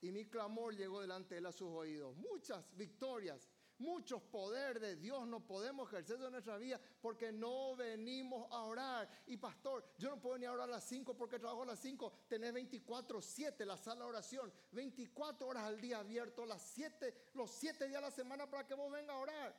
Y 0.00 0.10
mi 0.10 0.24
clamor 0.24 0.74
llegó 0.74 1.02
delante 1.02 1.34
de 1.34 1.40
él 1.40 1.46
a 1.46 1.52
sus 1.52 1.68
oídos. 1.68 2.16
Muchas 2.16 2.64
victorias 2.74 3.51
muchos 3.78 4.22
poder 4.22 4.80
de 4.80 4.96
Dios 4.96 5.26
no 5.26 5.40
podemos 5.40 5.88
ejercer 5.88 6.20
en 6.22 6.30
nuestra 6.30 6.56
vida 6.56 6.80
porque 7.00 7.32
no 7.32 7.76
venimos 7.76 8.46
a 8.50 8.62
orar. 8.62 9.08
Y 9.26 9.36
pastor, 9.36 9.84
yo 9.98 10.10
no 10.10 10.20
puedo 10.20 10.34
venir 10.34 10.48
a 10.48 10.52
orar 10.52 10.68
a 10.68 10.72
las 10.72 10.84
5 10.84 11.14
porque 11.16 11.38
trabajo 11.38 11.62
a 11.62 11.66
las 11.66 11.80
5. 11.80 12.12
Tenés 12.28 12.52
24, 12.52 13.20
7 13.20 13.66
la 13.66 13.76
sala 13.76 14.04
de 14.04 14.10
oración. 14.10 14.52
24 14.72 15.46
horas 15.46 15.64
al 15.64 15.80
día 15.80 15.98
abierto, 15.98 16.46
las 16.46 16.62
7, 16.62 17.30
los 17.34 17.50
7 17.50 17.88
días 17.88 17.98
a 17.98 18.06
la 18.06 18.10
semana 18.10 18.48
para 18.48 18.66
que 18.66 18.74
vos 18.74 18.90
vengas 18.90 19.16
a 19.16 19.18
orar. 19.18 19.56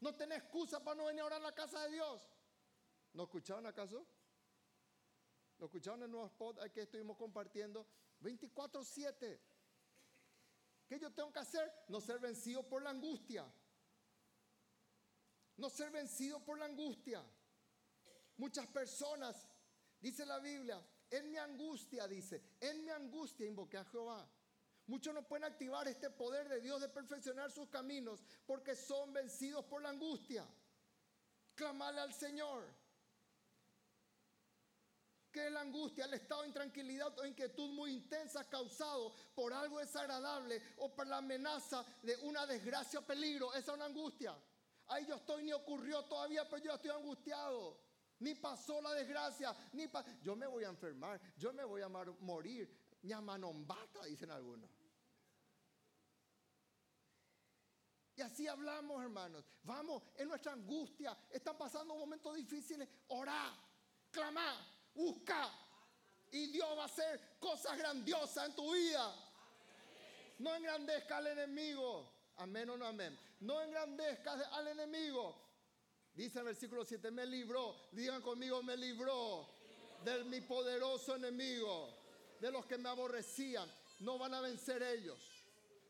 No 0.00 0.14
tenés 0.14 0.38
excusa 0.38 0.82
para 0.82 0.96
no 0.96 1.06
venir 1.06 1.22
a 1.22 1.26
orar 1.26 1.40
a 1.40 1.44
la 1.44 1.54
casa 1.54 1.84
de 1.86 1.92
Dios. 1.92 2.28
¿No 3.14 3.24
escucharon 3.24 3.66
acaso? 3.66 4.06
¿Lo 5.58 5.66
escucharon 5.66 6.02
el 6.02 6.10
nuevo 6.10 6.26
spot 6.26 6.58
que 6.72 6.82
estuvimos 6.82 7.16
compartiendo? 7.16 7.86
24-7. 8.20 9.40
¿Qué 10.86 10.98
yo 10.98 11.12
tengo 11.12 11.32
que 11.32 11.40
hacer? 11.40 11.72
No 11.88 12.00
ser 12.00 12.18
vencido 12.18 12.62
por 12.68 12.82
la 12.82 12.90
angustia. 12.90 13.44
No 15.56 15.70
ser 15.70 15.90
vencido 15.90 16.44
por 16.44 16.58
la 16.58 16.66
angustia. 16.66 17.24
Muchas 18.36 18.66
personas, 18.66 19.48
dice 20.00 20.26
la 20.26 20.38
Biblia, 20.40 20.84
en 21.10 21.30
mi 21.30 21.36
angustia, 21.36 22.08
dice, 22.08 22.42
en 22.60 22.84
mi 22.84 22.90
angustia 22.90 23.46
invoqué 23.46 23.78
a 23.78 23.84
Jehová. 23.84 24.28
Muchos 24.86 25.14
no 25.14 25.26
pueden 25.26 25.44
activar 25.44 25.88
este 25.88 26.10
poder 26.10 26.48
de 26.48 26.60
Dios 26.60 26.80
de 26.80 26.88
perfeccionar 26.88 27.50
sus 27.50 27.68
caminos 27.68 28.22
porque 28.44 28.76
son 28.76 29.12
vencidos 29.12 29.64
por 29.64 29.80
la 29.80 29.90
angustia. 29.90 30.46
Clamarle 31.54 32.00
al 32.00 32.12
Señor 32.12 32.64
que 35.34 35.50
la 35.50 35.62
angustia, 35.62 36.04
el 36.04 36.14
estado 36.14 36.42
de 36.42 36.48
intranquilidad 36.48 37.18
o 37.18 37.26
inquietud 37.26 37.68
muy 37.70 37.90
intensa 37.90 38.48
causado 38.48 39.12
por 39.34 39.52
algo 39.52 39.80
desagradable 39.80 40.62
o 40.76 40.94
por 40.94 41.08
la 41.08 41.16
amenaza 41.16 41.84
de 42.02 42.16
una 42.18 42.46
desgracia 42.46 43.00
o 43.00 43.02
peligro. 43.02 43.52
Esa 43.52 43.72
es 43.72 43.76
una 43.76 43.86
angustia. 43.86 44.32
Ahí 44.86 45.04
yo 45.06 45.16
estoy, 45.16 45.42
ni 45.42 45.52
ocurrió 45.52 46.04
todavía, 46.04 46.48
pero 46.48 46.62
yo 46.62 46.74
estoy 46.74 46.90
angustiado. 46.92 47.80
Ni 48.20 48.36
pasó 48.36 48.80
la 48.80 48.92
desgracia, 48.92 49.52
ni 49.72 49.90
yo 50.22 50.36
me 50.36 50.46
voy 50.46 50.62
a 50.62 50.68
enfermar, 50.68 51.20
yo 51.36 51.52
me 51.52 51.64
voy 51.64 51.82
a 51.82 51.88
morir. 51.88 52.72
Ñamanombata, 53.02 54.04
dicen 54.04 54.30
algunos. 54.30 54.70
Y 58.14 58.22
así 58.22 58.46
hablamos, 58.46 59.02
hermanos. 59.02 59.44
Vamos, 59.64 60.00
en 60.14 60.28
nuestra 60.28 60.52
angustia, 60.52 61.18
están 61.28 61.58
pasando 61.58 61.96
momentos 61.96 62.36
difíciles. 62.36 62.88
Orá, 63.08 63.52
clamá, 64.12 64.73
Busca. 64.94 65.50
Y 66.32 66.46
Dios 66.46 66.68
va 66.76 66.82
a 66.82 66.86
hacer 66.86 67.36
cosas 67.38 67.76
grandiosas 67.78 68.48
en 68.48 68.54
tu 68.54 68.72
vida. 68.72 69.14
No 70.38 70.54
engrandezca 70.54 71.18
al 71.18 71.28
enemigo. 71.28 72.10
Amén 72.36 72.68
o 72.70 72.76
no 72.76 72.86
amén. 72.86 73.16
No 73.40 73.60
engrandezca 73.60 74.32
al 74.32 74.68
enemigo. 74.68 75.44
Dice 76.14 76.38
el 76.40 76.46
versículo 76.46 76.84
7, 76.84 77.10
me 77.10 77.26
libró. 77.26 77.88
Digan 77.92 78.22
conmigo, 78.22 78.62
me 78.62 78.76
libró 78.76 79.48
de 80.04 80.24
mi 80.24 80.40
poderoso 80.40 81.16
enemigo. 81.16 81.88
De 82.40 82.50
los 82.50 82.66
que 82.66 82.78
me 82.78 82.88
aborrecían. 82.88 83.70
No 84.00 84.18
van 84.18 84.34
a 84.34 84.40
vencer 84.40 84.82
ellos. 84.82 85.18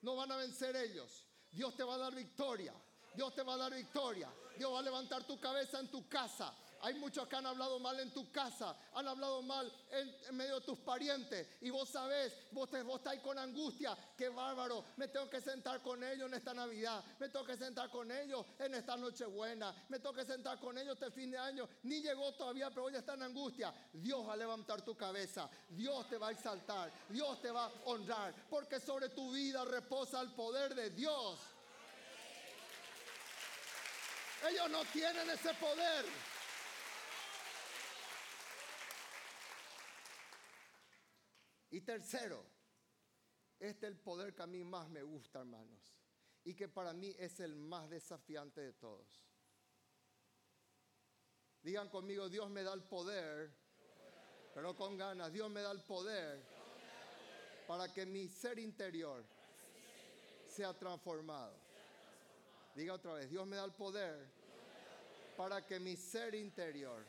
No 0.03 0.17
van 0.17 0.31
a 0.33 0.37
vencer 0.37 0.77
ellos. 0.77 1.25
Dios 1.51 1.75
te 1.77 1.85
va 1.85 1.95
a 1.95 1.99
dar 1.99 2.14
victoria. 2.14 2.75
Dios 3.14 3.35
te 3.35 3.43
va 3.43 3.55
a 3.55 3.57
dar 3.57 3.75
victoria. 3.75 4.31
Dios 4.59 4.73
va 4.73 4.81
a 4.81 4.83
levantar 4.83 5.27
tu 5.27 5.38
cabeza 5.40 5.81
en 5.81 5.90
tu 5.90 6.09
casa. 6.09 6.55
Hay 6.85 6.92
muchos 6.97 7.27
que 7.27 7.37
han 7.37 7.47
hablado 7.47 7.79
mal 7.79 7.99
en 7.99 8.12
tu 8.12 8.31
casa, 8.31 8.77
han 8.92 9.09
hablado 9.09 9.40
mal 9.40 9.73
en, 9.90 10.37
medio 10.37 10.61
de 10.61 10.66
tus 10.66 10.79
parientes. 10.81 11.49
Y 11.62 11.70
vos 11.70 11.88
sabés, 11.88 12.37
vos, 12.51 12.68
te, 12.68 12.83
vos 12.83 12.99
estáis 12.99 13.23
con 13.23 13.38
angustia. 13.38 13.97
Qué 14.14 14.29
bárbaro. 14.29 14.85
Me 14.99 15.09
tengo 15.09 15.31
que 15.31 15.40
sentar 15.40 15.81
con 15.81 16.05
ellos 16.05 16.29
en 16.29 16.35
esta 16.35 16.53
Navidad. 16.53 17.03
Me 17.18 17.31
tengo 17.31 17.47
que 17.47 17.57
sentar 17.57 17.88
con 17.88 18.12
ellos 18.12 18.44
en 18.59 18.75
esta 18.75 18.99
Nochebuena. 18.99 19.75
Me 19.88 19.99
tengo 19.99 20.14
que 20.14 20.27
sentar 20.27 20.61
con 20.61 20.77
ellos 20.77 20.92
este 21.01 21.11
fin 21.11 21.31
de 21.31 21.38
año. 21.38 21.66
Ni 21.85 22.03
llegó 22.03 22.33
todavía, 22.35 22.68
pero 22.68 22.85
hoy 22.85 22.97
está 22.97 23.14
en 23.14 23.23
angustia. 23.23 23.73
Dios 23.90 24.29
va 24.29 24.35
a 24.35 24.37
levantar 24.37 24.83
tu 24.83 24.94
cabeza. 24.94 25.49
Dios 25.70 26.07
te 26.11 26.18
va 26.18 26.29
a 26.29 26.33
exaltar. 26.33 26.92
Dios 27.09 27.40
te 27.40 27.51
va 27.51 27.64
a 27.64 27.73
honrar. 27.87 28.35
Porque 28.51 28.79
sobre 28.79 29.09
tu 29.09 29.33
vida 29.33 29.64
reposa 29.64 30.20
el 30.20 30.33
poder 30.33 30.75
de 30.75 30.90
Dios. 30.90 31.38
Ellos 34.51 34.70
no 34.70 34.85
tienen 34.92 35.31
ese 35.31 35.55
poder. 35.55 36.34
Y 41.74 41.80
tercero, 41.80 42.40
este 43.58 43.87
es 43.87 43.92
el 43.92 43.98
poder 43.98 44.32
que 44.32 44.42
a 44.42 44.46
mí 44.46 44.62
más 44.62 44.88
me 44.90 45.02
gusta, 45.02 45.40
hermanos, 45.40 45.92
y 46.44 46.54
que 46.54 46.68
para 46.68 46.92
mí 46.92 47.12
es 47.18 47.40
el 47.40 47.56
más 47.56 47.90
desafiante 47.90 48.60
de 48.60 48.74
todos. 48.74 49.26
Digan 51.62 51.88
conmigo, 51.88 52.28
Dios 52.28 52.48
me 52.48 52.62
da 52.62 52.72
el 52.74 52.84
poder, 52.84 53.52
pero 54.54 54.76
con 54.76 54.96
ganas, 54.96 55.32
Dios 55.32 55.50
me 55.50 55.62
da 55.62 55.72
el 55.72 55.82
poder 55.82 56.44
para 57.66 57.92
que 57.92 58.06
mi 58.06 58.28
ser 58.28 58.60
interior 58.60 59.24
sea 60.46 60.78
transformado. 60.78 61.56
Diga 62.76 62.94
otra 62.94 63.14
vez, 63.14 63.28
Dios 63.28 63.44
me 63.48 63.56
da 63.56 63.64
el 63.64 63.74
poder 63.74 64.28
para 65.37 65.66
que 65.66 65.80
mi 65.80 65.96
ser 65.96 66.37
interior 66.37 67.04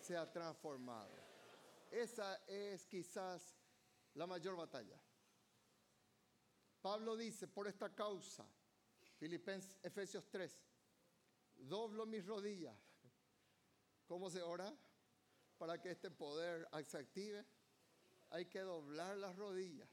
sea 0.00 0.30
transformado. 0.30 1.10
Esa 1.90 2.36
es 2.46 2.86
quizás 2.86 3.57
la 4.18 4.26
mayor 4.26 4.56
batalla. 4.56 5.00
Pablo 6.82 7.16
dice, 7.16 7.46
por 7.46 7.68
esta 7.68 7.94
causa, 7.94 8.44
Filipenses, 9.16 9.78
Efesios 9.82 10.28
3, 10.28 10.60
doblo 11.54 12.04
mis 12.04 12.26
rodillas. 12.26 12.76
¿Cómo 14.06 14.28
se 14.28 14.42
ora? 14.42 14.76
Para 15.56 15.80
que 15.80 15.92
este 15.92 16.10
poder 16.10 16.68
se 16.84 16.98
active, 16.98 17.46
hay 18.30 18.46
que 18.46 18.60
doblar 18.60 19.16
las 19.18 19.36
rodillas. 19.36 19.88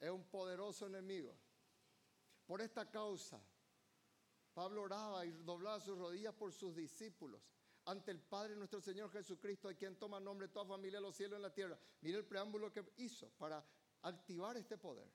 Es 0.00 0.10
un 0.10 0.24
poderoso 0.24 0.86
enemigo. 0.86 1.36
Por 2.46 2.60
esta 2.60 2.90
causa, 2.90 3.40
Pablo 4.52 4.82
oraba 4.82 5.24
y 5.26 5.30
doblaba 5.30 5.78
sus 5.80 5.96
rodillas 5.96 6.34
por 6.34 6.52
sus 6.52 6.74
discípulos 6.74 7.40
ante 7.86 8.10
el 8.10 8.20
Padre 8.20 8.56
nuestro 8.56 8.80
Señor 8.80 9.10
Jesucristo, 9.10 9.68
de 9.68 9.76
quien 9.76 9.98
toma 9.98 10.20
nombre 10.20 10.48
toda 10.48 10.66
familia 10.66 10.98
de 10.98 11.02
los 11.02 11.16
cielos 11.16 11.34
y 11.34 11.36
en 11.36 11.42
la 11.42 11.52
tierra. 11.52 11.78
Mire 12.00 12.18
el 12.18 12.24
preámbulo 12.24 12.72
que 12.72 12.84
hizo 12.96 13.30
para 13.30 13.64
activar 14.02 14.56
este 14.56 14.78
poder. 14.78 15.10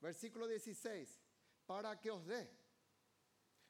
Versículo 0.00 0.46
16, 0.46 1.20
para 1.66 2.00
que 2.00 2.10
os 2.10 2.26
dé, 2.26 2.50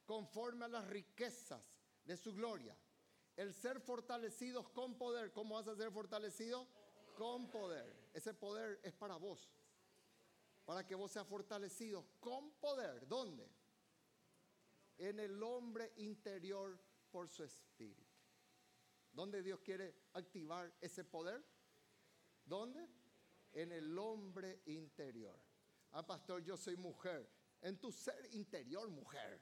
conforme 0.05 0.64
a 0.64 0.68
las 0.68 0.87
riquezas 0.87 1.74
de 2.05 2.16
su 2.16 2.35
gloria, 2.35 2.77
el 3.37 3.53
ser 3.53 3.81
fortalecidos 3.81 4.68
con 4.70 4.96
poder. 4.96 5.33
¿Cómo 5.33 5.57
vas 5.57 5.66
a 5.68 5.77
ser 5.77 5.90
fortalecido? 5.90 6.68
Con 7.16 7.50
poder. 7.50 8.11
Ese 8.12 8.35
poder 8.35 8.81
es 8.83 8.92
para 8.92 9.16
vos. 9.16 9.50
Para 10.64 10.87
que 10.87 10.94
vos 10.94 11.11
seas 11.11 11.27
fortalecido 11.27 12.07
con 12.20 12.53
poder. 12.55 13.07
¿Dónde? 13.09 13.48
En 14.96 15.18
el 15.18 15.42
hombre 15.42 15.92
interior 15.96 16.79
por 17.14 17.29
su 17.29 17.44
espíritu. 17.44 18.12
¿Dónde 19.12 19.40
Dios 19.40 19.61
quiere 19.61 19.94
activar 20.14 20.74
ese 20.81 21.05
poder? 21.05 21.44
¿Dónde? 22.44 22.88
En 23.53 23.70
el 23.70 23.96
hombre 23.96 24.62
interior. 24.66 25.38
Ah, 25.92 26.05
pastor, 26.05 26.42
yo 26.42 26.57
soy 26.57 26.77
mujer. 26.77 27.31
En 27.62 27.79
tu 27.79 27.92
ser 27.92 28.35
interior, 28.35 28.90
mujer. 28.90 29.40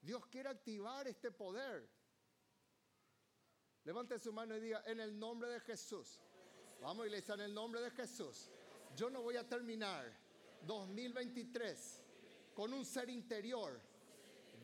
Dios 0.00 0.26
quiere 0.28 0.48
activar 0.48 1.06
este 1.06 1.30
poder. 1.30 1.86
Levante 3.84 4.18
su 4.18 4.32
mano 4.32 4.56
y 4.56 4.60
diga, 4.60 4.82
en 4.86 5.00
el 5.00 5.18
nombre 5.18 5.50
de 5.50 5.60
Jesús. 5.60 6.18
Vamos, 6.80 7.04
iglesia, 7.04 7.34
en 7.34 7.42
el 7.42 7.52
nombre 7.52 7.82
de 7.82 7.90
Jesús. 7.90 8.50
Yo 8.96 9.10
no 9.10 9.20
voy 9.20 9.36
a 9.36 9.46
terminar 9.46 10.10
2023 10.62 12.02
con 12.54 12.72
un 12.72 12.86
ser 12.86 13.10
interior 13.10 13.78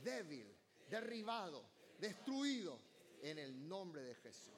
débil, 0.02 0.57
derribado, 0.88 1.68
destruido, 1.98 2.78
en 3.20 3.38
el 3.38 3.68
nombre 3.68 4.02
de 4.02 4.14
Jesús. 4.14 4.54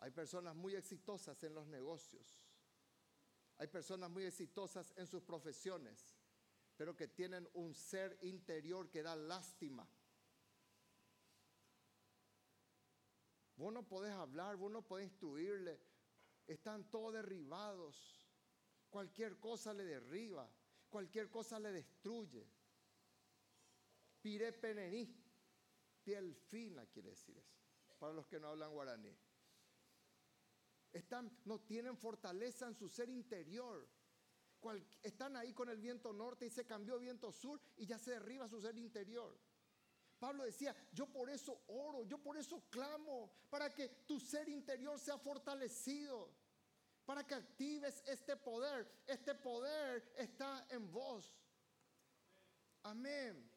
Hay 0.00 0.10
personas 0.10 0.56
muy 0.56 0.74
exitosas 0.74 1.42
en 1.44 1.54
los 1.54 1.68
negocios 1.68 2.42
hay 3.62 3.68
personas 3.68 4.10
muy 4.10 4.24
exitosas 4.24 4.92
en 4.96 5.06
sus 5.06 5.22
profesiones, 5.22 6.16
pero 6.76 6.96
que 6.96 7.06
tienen 7.06 7.48
un 7.54 7.74
ser 7.76 8.18
interior 8.22 8.90
que 8.90 9.04
da 9.04 9.14
lástima. 9.14 9.88
Vos 13.54 13.72
no 13.72 13.86
podés 13.86 14.12
hablar, 14.14 14.56
vos 14.56 14.68
no 14.72 14.82
podés 14.82 15.06
instruirle. 15.06 15.78
Están 16.48 16.90
todos 16.90 17.12
derribados. 17.12 18.26
Cualquier 18.90 19.38
cosa 19.38 19.72
le 19.72 19.84
derriba, 19.84 20.50
cualquier 20.90 21.30
cosa 21.30 21.60
le 21.60 21.70
destruye. 21.70 22.44
Pire 24.22 24.52
penení, 24.52 25.04
piel 26.04 26.34
fina 26.34 26.86
quiere 26.86 27.10
decir 27.10 27.36
eso, 27.36 27.56
para 27.98 28.12
los 28.12 28.26
que 28.28 28.38
no 28.38 28.48
hablan 28.48 28.72
guaraní. 28.72 29.16
Están, 30.92 31.40
no 31.44 31.60
tienen 31.60 31.96
fortaleza 31.96 32.66
en 32.66 32.74
su 32.74 32.88
ser 32.88 33.08
interior. 33.08 33.88
están 35.02 35.36
ahí 35.36 35.52
con 35.52 35.68
el 35.68 35.80
viento 35.80 36.12
norte 36.12 36.46
y 36.46 36.50
se 36.50 36.64
cambió 36.64 36.98
viento 36.98 37.32
sur 37.32 37.60
y 37.76 37.86
ya 37.86 37.98
se 37.98 38.12
derriba 38.12 38.46
su 38.46 38.60
ser 38.60 38.78
interior. 38.78 39.36
Pablo 40.20 40.44
decía, 40.44 40.72
yo 40.92 41.06
por 41.06 41.28
eso 41.28 41.64
oro, 41.66 42.04
yo 42.04 42.22
por 42.22 42.36
eso 42.36 42.62
clamo, 42.70 43.32
para 43.50 43.74
que 43.74 43.88
tu 44.06 44.20
ser 44.20 44.48
interior 44.48 44.96
sea 45.00 45.18
fortalecido, 45.18 46.32
para 47.04 47.26
que 47.26 47.34
actives 47.34 48.04
este 48.06 48.36
poder. 48.36 48.88
Este 49.04 49.34
poder 49.34 50.12
está 50.16 50.64
en 50.70 50.92
vos. 50.92 51.36
Amén. 52.84 53.51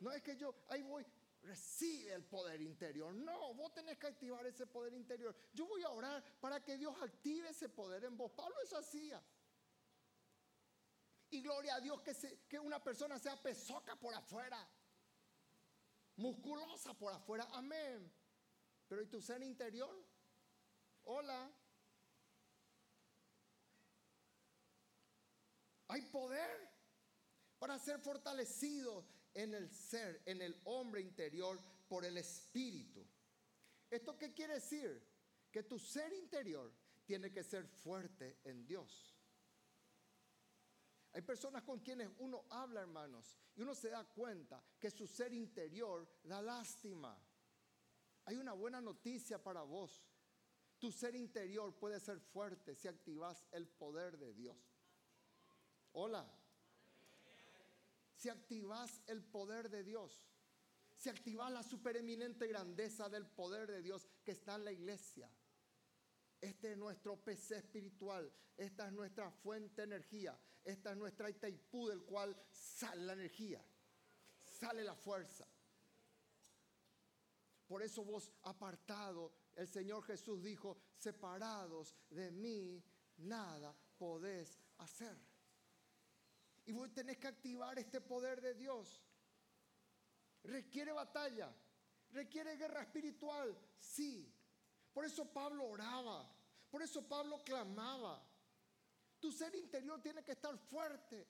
No 0.00 0.12
es 0.12 0.22
que 0.22 0.36
yo, 0.36 0.54
ahí 0.68 0.82
voy, 0.82 1.06
recibe 1.42 2.12
el 2.12 2.24
poder 2.24 2.60
interior. 2.60 3.14
No, 3.14 3.54
vos 3.54 3.72
tenés 3.72 3.98
que 3.98 4.08
activar 4.08 4.44
ese 4.46 4.66
poder 4.66 4.92
interior. 4.92 5.34
Yo 5.52 5.66
voy 5.66 5.82
a 5.82 5.90
orar 5.90 6.22
para 6.40 6.62
que 6.62 6.76
Dios 6.76 6.94
active 7.02 7.48
ese 7.48 7.68
poder 7.68 8.04
en 8.04 8.16
vos. 8.16 8.32
Pablo 8.32 8.56
eso 8.62 8.76
hacía. 8.76 9.22
Y 11.30 11.40
gloria 11.40 11.76
a 11.76 11.80
Dios 11.80 12.00
que, 12.02 12.14
que 12.48 12.58
una 12.58 12.82
persona 12.82 13.18
sea 13.18 13.40
pesoca 13.42 13.96
por 13.96 14.14
afuera, 14.14 14.68
musculosa 16.16 16.94
por 16.94 17.12
afuera. 17.12 17.48
Amén. 17.52 18.12
Pero 18.86 19.02
¿y 19.02 19.06
tu 19.06 19.20
ser 19.20 19.42
interior? 19.42 20.04
Hola. 21.04 21.50
Hay 25.88 26.02
poder 26.02 26.76
para 27.58 27.78
ser 27.78 27.98
fortalecido 28.00 29.15
en 29.36 29.52
el 29.52 29.70
ser, 29.70 30.22
en 30.24 30.40
el 30.40 30.58
hombre 30.64 31.02
interior 31.02 31.60
por 31.88 32.04
el 32.06 32.16
Espíritu. 32.16 33.06
¿Esto 33.90 34.16
qué 34.16 34.32
quiere 34.32 34.54
decir? 34.54 35.06
Que 35.50 35.62
tu 35.62 35.78
ser 35.78 36.12
interior 36.14 36.72
tiene 37.04 37.30
que 37.30 37.44
ser 37.44 37.66
fuerte 37.66 38.40
en 38.44 38.66
Dios. 38.66 39.14
Hay 41.12 41.20
personas 41.20 41.62
con 41.62 41.80
quienes 41.80 42.10
uno 42.18 42.46
habla, 42.50 42.80
hermanos, 42.80 43.36
y 43.54 43.60
uno 43.60 43.74
se 43.74 43.90
da 43.90 44.04
cuenta 44.04 44.62
que 44.78 44.90
su 44.90 45.06
ser 45.06 45.32
interior 45.34 46.08
da 46.24 46.40
lástima. 46.40 47.16
Hay 48.24 48.36
una 48.36 48.54
buena 48.54 48.80
noticia 48.80 49.42
para 49.42 49.62
vos. 49.62 50.02
Tu 50.78 50.90
ser 50.90 51.14
interior 51.14 51.74
puede 51.78 52.00
ser 52.00 52.20
fuerte 52.20 52.74
si 52.74 52.88
activas 52.88 53.46
el 53.52 53.68
poder 53.68 54.16
de 54.18 54.32
Dios. 54.32 54.56
Hola 55.92 56.45
si 58.26 58.30
activas 58.30 59.04
el 59.06 59.22
poder 59.22 59.70
de 59.70 59.84
Dios, 59.84 60.26
si 60.96 61.08
activas 61.08 61.52
la 61.52 61.62
supereminente 61.62 62.48
grandeza 62.48 63.08
del 63.08 63.24
poder 63.24 63.70
de 63.70 63.82
Dios 63.82 64.08
que 64.24 64.32
está 64.32 64.56
en 64.56 64.64
la 64.64 64.72
iglesia. 64.72 65.30
Este 66.40 66.72
es 66.72 66.76
nuestro 66.76 67.22
PC 67.22 67.58
espiritual, 67.58 68.28
esta 68.56 68.88
es 68.88 68.92
nuestra 68.92 69.30
fuente 69.30 69.82
de 69.82 69.94
energía, 69.94 70.36
esta 70.64 70.90
es 70.90 70.96
nuestra 70.96 71.30
Itaipú 71.30 71.86
del 71.86 72.02
cual 72.02 72.36
sale 72.50 73.04
la 73.04 73.12
energía, 73.12 73.64
sale 74.42 74.82
la 74.82 74.96
fuerza. 74.96 75.46
Por 77.68 77.80
eso 77.80 78.04
vos 78.04 78.32
apartado, 78.42 79.34
el 79.54 79.68
Señor 79.68 80.02
Jesús 80.02 80.42
dijo, 80.42 80.78
separados 80.96 81.94
de 82.10 82.32
mí, 82.32 82.82
nada 83.18 83.72
podés 83.96 84.58
hacer. 84.78 85.16
Y 86.66 86.72
vos 86.72 86.92
tenés 86.92 87.16
que 87.18 87.28
activar 87.28 87.78
este 87.78 88.00
poder 88.00 88.40
de 88.40 88.54
Dios. 88.54 89.02
Requiere 90.42 90.92
batalla, 90.92 91.54
requiere 92.10 92.56
guerra 92.56 92.82
espiritual, 92.82 93.56
sí. 93.78 94.32
Por 94.92 95.04
eso 95.04 95.32
Pablo 95.32 95.64
oraba, 95.64 96.28
por 96.70 96.82
eso 96.82 97.06
Pablo 97.06 97.42
clamaba. 97.44 98.22
Tu 99.20 99.30
ser 99.32 99.54
interior 99.54 100.00
tiene 100.02 100.22
que 100.22 100.32
estar 100.32 100.56
fuerte. 100.58 101.26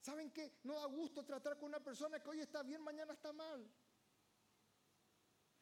¿Saben 0.00 0.30
qué? 0.30 0.60
No 0.64 0.74
da 0.74 0.86
gusto 0.86 1.24
tratar 1.24 1.58
con 1.58 1.68
una 1.68 1.82
persona 1.82 2.20
que 2.20 2.28
hoy 2.28 2.40
está 2.40 2.62
bien, 2.62 2.82
mañana 2.82 3.14
está 3.14 3.32
mal. 3.32 3.68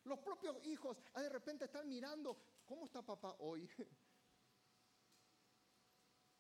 Los 0.05 0.19
propios 0.19 0.65
hijos 0.67 0.99
ah, 1.15 1.23
de 1.23 1.29
repente 1.29 1.67
están 1.67 1.89
mirando, 1.89 2.37
¿cómo 2.67 2.87
está 2.87 3.03
papá 3.03 3.37
hoy? 3.39 3.71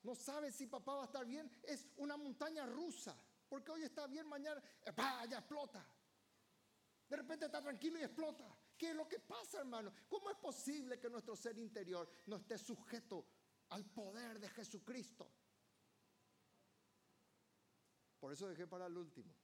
no 0.02 0.14
sabe 0.14 0.50
si 0.50 0.66
papá 0.66 0.94
va 0.96 1.02
a 1.02 1.06
estar 1.06 1.24
bien, 1.24 1.50
es 1.62 1.88
una 1.96 2.16
montaña 2.16 2.66
rusa, 2.66 3.16
porque 3.48 3.70
hoy 3.70 3.82
está 3.82 4.06
bien, 4.06 4.26
mañana 4.28 4.62
ya 5.28 5.38
explota. 5.38 5.86
De 7.08 7.16
repente 7.16 7.46
está 7.46 7.60
tranquilo 7.60 7.98
y 7.98 8.02
explota. 8.02 8.44
¿Qué 8.76 8.90
es 8.90 8.96
lo 8.96 9.06
que 9.06 9.20
pasa, 9.20 9.60
hermano? 9.60 9.92
¿Cómo 10.08 10.30
es 10.30 10.36
posible 10.38 10.98
que 10.98 11.10
nuestro 11.10 11.36
ser 11.36 11.58
interior 11.58 12.10
no 12.26 12.36
esté 12.36 12.58
sujeto 12.58 13.26
al 13.68 13.84
poder 13.84 14.40
de 14.40 14.48
Jesucristo? 14.48 15.30
Por 18.18 18.32
eso 18.32 18.48
dejé 18.48 18.66
para 18.66 18.86
el 18.86 18.96
último. 18.96 19.34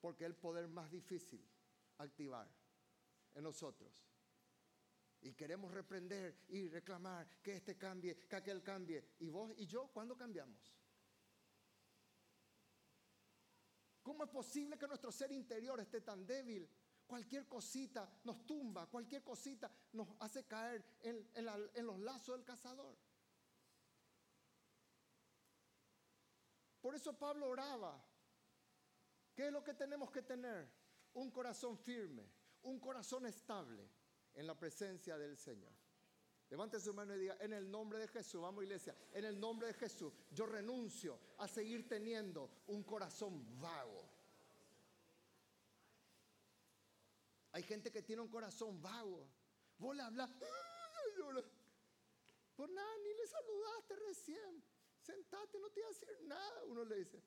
Porque 0.00 0.24
es 0.24 0.30
el 0.30 0.36
poder 0.36 0.68
más 0.68 0.90
difícil 0.90 1.44
activar 1.98 2.48
en 3.34 3.42
nosotros. 3.42 4.11
Y 5.22 5.34
queremos 5.34 5.72
reprender 5.72 6.36
y 6.48 6.68
reclamar 6.68 7.28
que 7.40 7.54
este 7.54 7.78
cambie, 7.78 8.16
que 8.28 8.36
aquel 8.36 8.62
cambie. 8.62 9.04
¿Y 9.20 9.28
vos 9.28 9.52
y 9.56 9.66
yo 9.66 9.88
cuándo 9.88 10.16
cambiamos? 10.16 10.74
¿Cómo 14.02 14.24
es 14.24 14.30
posible 14.30 14.76
que 14.76 14.88
nuestro 14.88 15.12
ser 15.12 15.30
interior 15.30 15.78
esté 15.78 16.00
tan 16.00 16.26
débil? 16.26 16.68
Cualquier 17.06 17.46
cosita 17.46 18.10
nos 18.24 18.44
tumba, 18.44 18.88
cualquier 18.88 19.22
cosita 19.22 19.70
nos 19.92 20.08
hace 20.18 20.44
caer 20.44 20.84
en, 21.02 21.30
en 21.34 21.86
los 21.86 22.00
lazos 22.00 22.36
del 22.36 22.44
cazador. 22.44 22.98
Por 26.80 26.96
eso 26.96 27.16
Pablo 27.16 27.48
oraba. 27.48 28.04
¿Qué 29.36 29.46
es 29.46 29.52
lo 29.52 29.62
que 29.62 29.74
tenemos 29.74 30.10
que 30.10 30.22
tener? 30.22 30.68
Un 31.14 31.30
corazón 31.30 31.78
firme, 31.78 32.28
un 32.62 32.80
corazón 32.80 33.24
estable 33.26 33.88
en 34.34 34.46
la 34.46 34.58
presencia 34.58 35.18
del 35.18 35.36
Señor. 35.36 35.72
Levante 36.50 36.78
su 36.80 36.92
mano 36.92 37.14
y 37.14 37.18
diga, 37.18 37.36
en 37.40 37.54
el 37.54 37.70
nombre 37.70 37.98
de 37.98 38.08
Jesús, 38.08 38.42
vamos 38.42 38.62
iglesia, 38.62 38.94
en 39.12 39.24
el 39.24 39.40
nombre 39.40 39.68
de 39.68 39.74
Jesús, 39.74 40.12
yo 40.30 40.44
renuncio 40.44 41.18
a 41.38 41.48
seguir 41.48 41.88
teniendo 41.88 42.50
un 42.66 42.82
corazón 42.82 43.58
vago. 43.58 44.08
Hay 47.52 47.62
gente 47.62 47.90
que 47.90 48.02
tiene 48.02 48.22
un 48.22 48.28
corazón 48.28 48.80
vago. 48.82 49.28
Vos 49.78 49.96
le 49.96 50.02
hablas, 50.02 50.30
por 52.56 52.70
nada, 52.70 52.98
ni 52.98 53.14
le 53.14 53.26
saludaste 53.26 53.96
recién. 54.08 54.64
Sentate, 55.00 55.58
no 55.58 55.70
te 55.70 55.80
voy 55.80 55.84
a 55.84 55.88
decir 55.88 56.08
nada. 56.22 56.64
Uno 56.64 56.84
le 56.84 56.96
dice, 56.96 57.22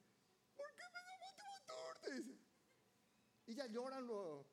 ¿por 0.55 0.73
qué 0.75 0.83
me 0.93 0.99
llamaste 1.01 1.43
motor? 1.43 1.99
Te. 1.99 3.51
Y 3.51 3.55
ya 3.55 3.65
lloran 3.67 4.05
luego. 4.05 4.47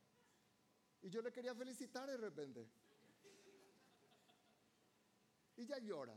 Y 1.03 1.11
yo 1.11 1.21
le 1.21 1.33
quería 1.33 1.55
felicitar 1.55 2.09
de 2.09 2.17
repente. 2.17 2.69
Y 5.57 5.67
ya 5.67 5.79
llora. 5.79 6.17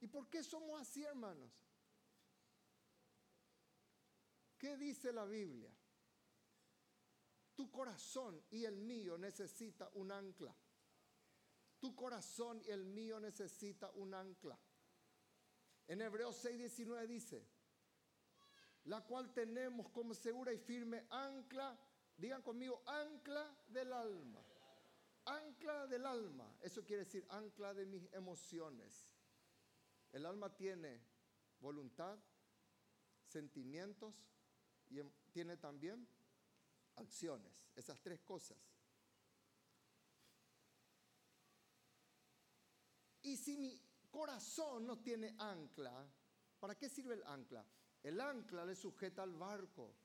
¿Y 0.00 0.06
por 0.06 0.28
qué 0.28 0.42
somos 0.42 0.80
así, 0.80 1.04
hermanos? 1.04 1.50
¿Qué 4.58 4.76
dice 4.76 5.12
la 5.12 5.24
Biblia? 5.24 5.70
Tu 7.54 7.70
corazón 7.70 8.42
y 8.50 8.64
el 8.64 8.76
mío 8.76 9.16
necesita 9.16 9.88
un 9.94 10.10
ancla. 10.10 10.54
Tu 11.78 11.94
corazón 11.94 12.62
y 12.64 12.70
el 12.70 12.84
mío 12.84 13.20
necesita 13.20 13.90
un 13.92 14.14
ancla. 14.14 14.58
En 15.86 16.00
Hebreos 16.00 16.42
6:19 16.42 17.06
dice, 17.06 17.46
la 18.84 19.02
cual 19.02 19.32
tenemos 19.32 19.90
como 19.90 20.14
segura 20.14 20.52
y 20.52 20.58
firme 20.58 21.06
ancla, 21.10 21.78
digan 22.16 22.42
conmigo, 22.42 22.82
ancla 22.86 23.56
del 23.68 23.92
alma. 23.92 24.44
Ancla 25.26 25.86
del 25.86 26.04
alma, 26.04 26.58
eso 26.60 26.84
quiere 26.84 27.04
decir 27.04 27.26
ancla 27.30 27.72
de 27.72 27.86
mis 27.86 28.12
emociones. 28.12 29.06
El 30.12 30.26
alma 30.26 30.54
tiene 30.54 31.00
voluntad, 31.60 32.18
sentimientos 33.26 34.14
y 34.90 35.00
em, 35.00 35.10
tiene 35.32 35.56
también 35.56 36.06
acciones, 36.96 37.66
esas 37.74 38.00
tres 38.02 38.20
cosas. 38.20 38.58
Y 43.22 43.38
si 43.38 43.56
mi 43.56 43.80
corazón 44.10 44.86
no 44.86 44.98
tiene 44.98 45.34
ancla, 45.38 46.06
¿para 46.60 46.74
qué 46.74 46.90
sirve 46.90 47.14
el 47.14 47.24
ancla? 47.24 47.66
El 48.02 48.20
ancla 48.20 48.66
le 48.66 48.76
sujeta 48.76 49.22
al 49.22 49.32
barco 49.32 50.03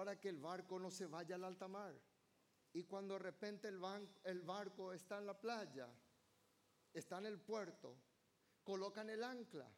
para 0.00 0.18
que 0.18 0.30
el 0.30 0.38
barco 0.38 0.78
no 0.78 0.90
se 0.90 1.04
vaya 1.04 1.34
al 1.34 1.44
alta 1.44 1.68
mar. 1.68 1.94
Y 2.72 2.84
cuando 2.84 3.12
de 3.12 3.20
repente 3.20 3.68
el, 3.68 3.78
el 4.24 4.40
barco 4.40 4.94
está 4.94 5.18
en 5.18 5.26
la 5.26 5.38
playa, 5.38 5.90
está 6.94 7.18
en 7.18 7.26
el 7.26 7.38
puerto, 7.38 7.98
colocan 8.64 9.10
el 9.10 9.22
ancla 9.22 9.70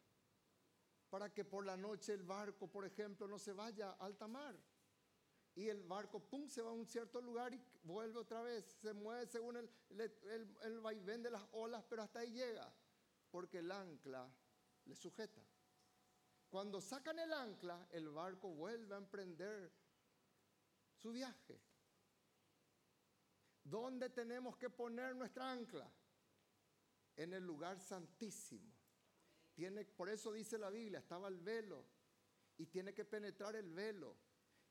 para 1.11 1.35
que 1.35 1.45
por 1.45 1.67
la 1.67 1.77
noche 1.77 2.13
el 2.13 2.23
barco, 2.23 2.69
por 2.69 2.85
ejemplo, 2.85 3.27
no 3.27 3.37
se 3.37 3.53
vaya 3.53 3.91
a 3.91 4.05
alta 4.05 4.29
mar. 4.29 4.55
Y 5.57 5.69
el 5.69 5.83
barco, 5.83 6.21
pum, 6.21 6.47
se 6.47 6.63
va 6.63 6.71
a 6.71 6.73
un 6.73 6.87
cierto 6.87 7.21
lugar 7.21 7.53
y 7.53 7.61
vuelve 7.83 8.21
otra 8.21 8.43
vez. 8.43 8.65
Se 8.81 8.93
mueve 8.93 9.27
según 9.27 9.57
el, 9.57 9.69
el, 9.91 10.57
el 10.63 10.81
vaivén 10.81 11.25
de 11.25 11.33
las 11.33 11.43
olas, 11.51 11.85
pero 11.91 12.03
hasta 12.03 12.21
ahí 12.21 12.31
llega. 12.31 12.73
Porque 13.29 13.59
el 13.59 13.73
ancla 13.73 14.33
le 14.85 14.95
sujeta. 14.95 15.43
Cuando 16.49 16.81
sacan 16.81 17.19
el 17.19 17.33
ancla, 17.33 17.89
el 17.91 18.09
barco 18.09 18.51
vuelve 18.51 18.95
a 18.95 18.99
emprender 18.99 19.82
su 21.03 21.13
viaje. 21.13 21.61
¿Dónde 23.65 24.11
tenemos 24.11 24.57
que 24.57 24.71
poner 24.71 25.15
nuestra 25.17 25.51
ancla? 25.51 25.91
En 27.17 27.33
el 27.33 27.45
lugar 27.45 27.79
santísimo. 27.79 28.73
Tiene, 29.55 29.85
por 29.85 30.09
eso 30.09 30.33
dice 30.33 30.57
la 30.57 30.71
Biblia, 30.71 31.01
estaba 31.01 31.29
el 31.29 31.39
velo 31.41 31.85
y 32.57 32.67
tiene 32.67 32.95
que 32.95 33.05
penetrar 33.05 33.57
el 33.57 33.71
velo. 33.71 34.17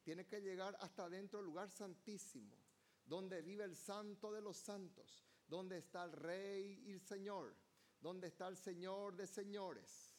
Tiene 0.04 0.26
que 0.26 0.42
llegar 0.42 0.76
hasta 0.80 1.08
dentro 1.10 1.40
del 1.40 1.46
lugar 1.46 1.70
santísimo, 1.70 2.58
donde 3.06 3.42
vive 3.44 3.64
el 3.64 3.76
santo 3.76 4.32
de 4.32 4.42
los 4.42 4.58
santos, 4.58 5.24
donde 5.48 5.78
está 5.78 6.06
el 6.06 6.14
rey 6.14 6.82
y 6.88 6.92
el 6.94 7.02
señor, 7.02 7.56
donde 8.00 8.28
está 8.28 8.48
el 8.48 8.58
señor 8.58 9.16
de 9.16 9.28
señores 9.28 10.12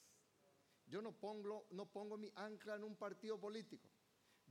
yo 0.87 1.01
no 1.01 1.13
pongo, 1.13 1.67
no 1.71 1.87
pongo 1.87 2.17
mi 2.19 2.31
ancla 2.37 2.75
en 2.75 2.85
un 2.85 2.97
partido 2.97 3.39
político. 3.39 3.89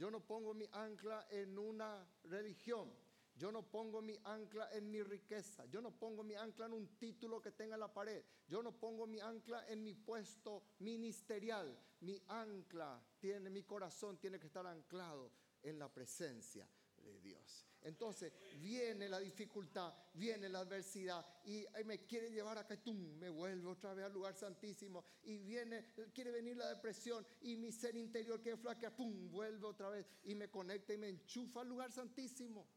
Yo 0.02 0.10
no 0.10 0.26
pongo 0.26 0.56
mi 0.56 0.68
ancla 0.72 1.28
en 1.30 1.60
una 1.60 2.04
religión. 2.24 2.92
Yo 3.36 3.52
no 3.52 3.62
pongo 3.62 4.02
mi 4.02 4.18
ancla 4.24 4.68
en 4.74 4.90
mi 4.90 5.04
riqueza. 5.04 5.64
Yo 5.68 5.80
no 5.80 5.92
pongo 5.92 6.24
mi 6.24 6.34
ancla 6.34 6.66
en 6.66 6.74
un 6.74 6.98
título 6.98 7.40
que 7.40 7.52
tenga 7.52 7.76
en 7.76 7.82
la 7.82 7.94
pared. 7.94 8.24
Yo 8.48 8.64
no 8.64 8.72
pongo 8.72 9.06
mi 9.06 9.20
ancla 9.20 9.64
en 9.68 9.84
mi 9.84 9.94
puesto 9.94 10.64
ministerial. 10.80 11.80
Mi 12.00 12.20
ancla 12.30 13.00
tiene, 13.20 13.52
mi 13.52 13.62
corazón 13.62 14.18
tiene 14.18 14.40
que 14.40 14.48
estar 14.48 14.66
anclado 14.66 15.34
en 15.62 15.78
la 15.78 15.88
presencia 15.88 16.68
de 16.98 17.20
Dios. 17.20 17.71
Entonces 17.84 18.32
viene 18.60 19.10
la 19.10 19.20
dificultad, 19.20 19.94
viene 20.14 20.48
la 20.50 20.60
adversidad 20.60 21.26
y 21.46 21.66
me 21.86 22.06
quiere 22.06 22.30
llevar 22.30 22.58
acá, 22.58 22.78
¡tum! 22.78 23.18
me 23.18 23.30
vuelve 23.30 23.68
otra 23.68 23.94
vez 23.94 24.06
al 24.06 24.14
lugar 24.14 24.36
santísimo 24.36 25.04
y 25.24 25.40
viene, 25.40 25.94
quiere 26.14 26.32
venir 26.32 26.58
la 26.58 26.70
depresión 26.70 27.26
y 27.42 27.56
mi 27.58 27.72
ser 27.72 27.96
interior 27.96 28.42
que 28.42 28.56
flaquea, 28.56 28.96
¡pum! 28.96 29.32
vuelve 29.32 29.66
otra 29.66 29.90
vez 29.90 30.06
y 30.24 30.36
me 30.36 30.50
conecta 30.50 30.94
y 30.94 30.98
me 30.98 31.10
enchufa 31.10 31.62
al 31.62 31.70
lugar 31.70 31.92
santísimo. 31.92 32.68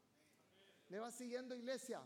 ¿Me 0.88 0.98
va 0.98 1.10
siguiendo 1.10 1.54
iglesia? 1.54 2.02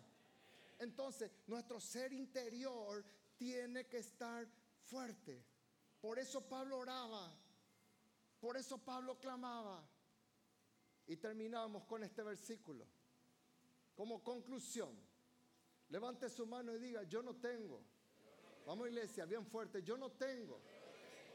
Entonces 0.79 1.31
nuestro 1.47 1.81
ser 1.81 2.13
interior 2.13 3.05
tiene 3.37 3.87
que 3.87 3.99
estar 3.99 4.49
fuerte. 4.83 5.45
Por 6.01 6.19
eso 6.19 6.49
Pablo 6.49 6.79
oraba, 6.79 7.33
por 8.41 8.57
eso 8.57 8.79
Pablo 8.79 9.19
clamaba. 9.19 9.89
Y 11.09 11.17
terminamos 11.17 11.85
con 11.85 12.05
este 12.05 12.23
versículo. 12.23 12.87
Como 13.97 14.23
conclusión, 14.23 14.97
levante 15.89 16.29
su 16.29 16.47
mano 16.47 16.73
y 16.75 16.79
diga, 16.79 17.03
yo 17.03 17.23
no 17.23 17.35
tengo, 17.35 17.83
vamos 18.65 18.87
iglesia, 18.87 19.25
bien 19.25 19.45
fuerte, 19.45 19.83
yo 19.83 19.97
no 19.97 20.13
tengo 20.13 20.61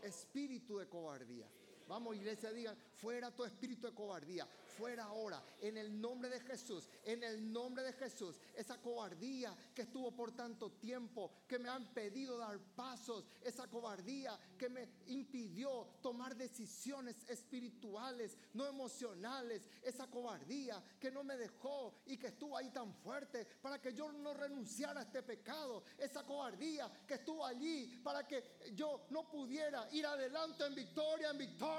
espíritu 0.02 0.78
de 0.78 0.88
cobardía. 0.88 1.50
Vamos 1.88 2.16
iglesia, 2.16 2.52
digan, 2.52 2.78
fuera 2.96 3.32
tu 3.32 3.44
espíritu 3.44 3.88
de 3.88 3.94
cobardía, 3.94 4.48
fuera 4.78 5.04
ahora, 5.04 5.44
en 5.62 5.78
el 5.78 6.00
nombre 6.00 6.30
de 6.30 6.40
Jesús, 6.40 6.90
en 7.04 7.24
el 7.24 7.52
nombre 7.52 7.84
de 7.84 7.94
Jesús. 7.94 8.40
Esa 8.56 8.78
cobardía 8.82 9.56
que 9.76 9.84
estuvo 9.84 10.12
por 10.12 10.32
tanto 10.32 10.72
tiempo, 10.72 11.32
que 11.48 11.60
me 11.60 11.70
han 11.70 11.94
pedido 11.94 12.38
dar 12.38 12.58
pasos, 12.76 13.26
esa 13.44 13.68
cobardía 13.68 14.40
que 14.58 14.70
me 14.70 14.88
impidió 15.08 15.88
tomar 16.02 16.36
decisiones 16.36 17.16
espirituales, 17.28 18.38
no 18.54 18.66
emocionales, 18.66 19.70
esa 19.84 20.08
cobardía 20.08 20.82
que 21.00 21.12
no 21.12 21.24
me 21.24 21.38
dejó 21.38 21.94
y 22.06 22.18
que 22.18 22.28
estuvo 22.28 22.58
ahí 22.58 22.70
tan 22.70 22.94
fuerte 22.94 23.46
para 23.62 23.82
que 23.82 23.94
yo 23.94 24.12
no 24.12 24.34
renunciara 24.34 25.02
a 25.02 25.04
este 25.04 25.24
pecado, 25.24 25.84
esa 25.98 26.24
cobardía 26.24 26.90
que 27.08 27.16
estuvo 27.16 27.46
allí 27.46 27.88
para 28.04 28.26
que 28.26 28.44
yo 28.74 29.06
no 29.10 29.30
pudiera 29.30 29.88
ir 29.92 30.06
adelante 30.06 30.66
en 30.66 30.76
victoria, 30.76 31.30
en 31.30 31.38
victoria, 31.38 31.73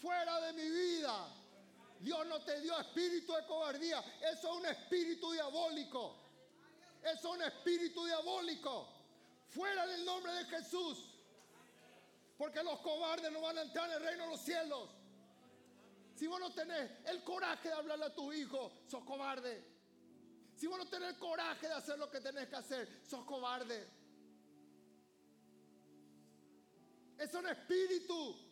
fuera 0.00 0.40
de 0.40 0.52
mi 0.52 0.70
vida. 0.70 1.28
Dios 2.00 2.26
no 2.26 2.40
te 2.42 2.60
dio 2.60 2.78
espíritu 2.78 3.34
de 3.34 3.44
cobardía. 3.44 4.02
Eso 4.32 4.50
es 4.50 4.56
un 4.56 4.66
espíritu 4.66 5.32
diabólico. 5.32 6.16
Eso 7.02 7.28
es 7.28 7.36
un 7.36 7.42
espíritu 7.42 8.04
diabólico. 8.06 8.88
Fuera 9.48 9.86
del 9.86 10.04
nombre 10.04 10.32
de 10.32 10.44
Jesús. 10.46 11.04
Porque 12.38 12.62
los 12.62 12.80
cobardes 12.80 13.30
no 13.30 13.42
van 13.42 13.58
a 13.58 13.62
entrar 13.62 13.86
en 13.90 13.96
el 13.96 14.02
reino 14.02 14.24
de 14.24 14.30
los 14.30 14.40
cielos. 14.40 14.88
Si 16.14 16.26
vos 16.26 16.40
no 16.40 16.52
tenés 16.52 16.90
el 17.06 17.22
coraje 17.22 17.68
de 17.68 17.74
hablarle 17.74 18.06
a 18.06 18.14
tu 18.14 18.32
hijo, 18.32 18.72
sos 18.86 19.04
cobarde. 19.04 19.62
Si 20.56 20.66
vos 20.66 20.78
no 20.78 20.86
tenés 20.88 21.10
el 21.10 21.18
coraje 21.18 21.66
de 21.66 21.74
hacer 21.74 21.98
lo 21.98 22.10
que 22.10 22.20
tenés 22.20 22.48
que 22.48 22.56
hacer, 22.56 23.02
sos 23.06 23.24
cobarde. 23.24 23.88
Es 27.18 27.34
espíritu. 27.34 28.49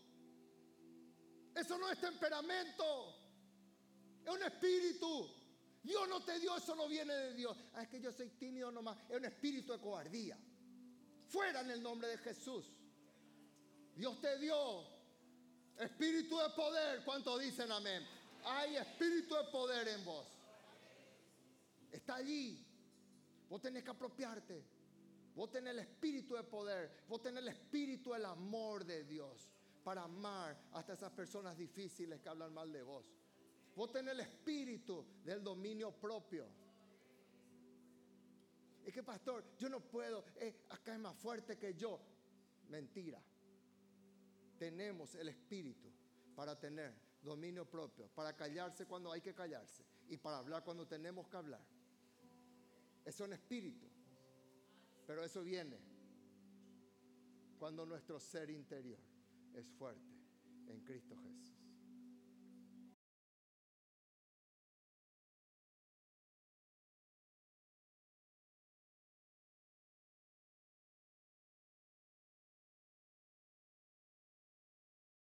Eso 1.58 1.76
no 1.76 1.90
es 1.90 2.00
temperamento. 2.00 3.14
Es 4.24 4.32
un 4.32 4.42
espíritu. 4.42 5.28
Dios 5.82 6.08
no 6.08 6.22
te 6.24 6.38
dio, 6.38 6.56
eso 6.56 6.74
no 6.76 6.86
viene 6.88 7.12
de 7.12 7.34
Dios. 7.34 7.56
Ah, 7.74 7.82
es 7.82 7.88
que 7.88 8.00
yo 8.00 8.12
soy 8.12 8.30
tímido 8.30 8.70
nomás. 8.70 8.96
Es 9.08 9.16
un 9.16 9.24
espíritu 9.24 9.72
de 9.72 9.80
cobardía. 9.80 10.38
Fuera 11.26 11.60
en 11.62 11.70
el 11.70 11.82
nombre 11.82 12.08
de 12.08 12.18
Jesús. 12.18 12.64
Dios 13.96 14.20
te 14.20 14.38
dio 14.38 14.86
espíritu 15.78 16.38
de 16.38 16.50
poder. 16.50 17.04
¿Cuántos 17.04 17.40
dicen 17.40 17.72
amén? 17.72 18.06
Hay 18.44 18.76
espíritu 18.76 19.34
de 19.34 19.44
poder 19.50 19.88
en 19.88 20.04
vos. 20.04 20.26
Está 21.90 22.16
allí. 22.16 22.64
Vos 23.48 23.60
tenés 23.60 23.82
que 23.82 23.90
apropiarte. 23.90 24.64
Vos 25.34 25.50
tenés 25.50 25.72
el 25.72 25.80
espíritu 25.80 26.36
de 26.36 26.44
poder. 26.44 27.02
Vos 27.08 27.20
tenés 27.20 27.42
el 27.42 27.48
espíritu 27.48 28.12
del 28.12 28.26
amor 28.26 28.84
de 28.84 29.02
Dios 29.04 29.48
para 29.88 30.02
amar 30.02 30.54
hasta 30.72 30.92
esas 30.92 31.10
personas 31.12 31.56
difíciles 31.56 32.20
que 32.20 32.28
hablan 32.28 32.52
mal 32.52 32.70
de 32.70 32.82
vos. 32.82 33.06
Vos 33.74 33.90
tenés 33.90 34.12
el 34.12 34.20
espíritu 34.20 35.02
del 35.24 35.42
dominio 35.42 35.92
propio. 35.92 36.46
Es 38.84 38.92
que, 38.92 39.02
pastor, 39.02 39.56
yo 39.56 39.70
no 39.70 39.80
puedo. 39.80 40.26
Eh, 40.36 40.66
acá 40.68 40.92
es 40.92 41.00
más 41.00 41.16
fuerte 41.16 41.56
que 41.56 41.72
yo. 41.72 41.98
Mentira. 42.68 43.18
Tenemos 44.58 45.14
el 45.14 45.30
espíritu 45.30 45.90
para 46.36 46.54
tener 46.60 46.92
dominio 47.22 47.64
propio, 47.64 48.08
para 48.08 48.36
callarse 48.36 48.84
cuando 48.84 49.10
hay 49.10 49.22
que 49.22 49.34
callarse 49.34 49.86
y 50.06 50.18
para 50.18 50.36
hablar 50.36 50.62
cuando 50.64 50.86
tenemos 50.86 51.26
que 51.28 51.36
hablar. 51.38 51.64
Es 53.06 53.18
un 53.20 53.32
espíritu. 53.32 53.88
Pero 55.06 55.24
eso 55.24 55.42
viene 55.42 55.80
cuando 57.58 57.86
nuestro 57.86 58.20
ser 58.20 58.50
interior 58.50 59.07
es 59.58 59.68
fuerte 59.72 60.00
en 60.68 60.80
Cristo 60.84 61.16
Jesús. 61.16 61.57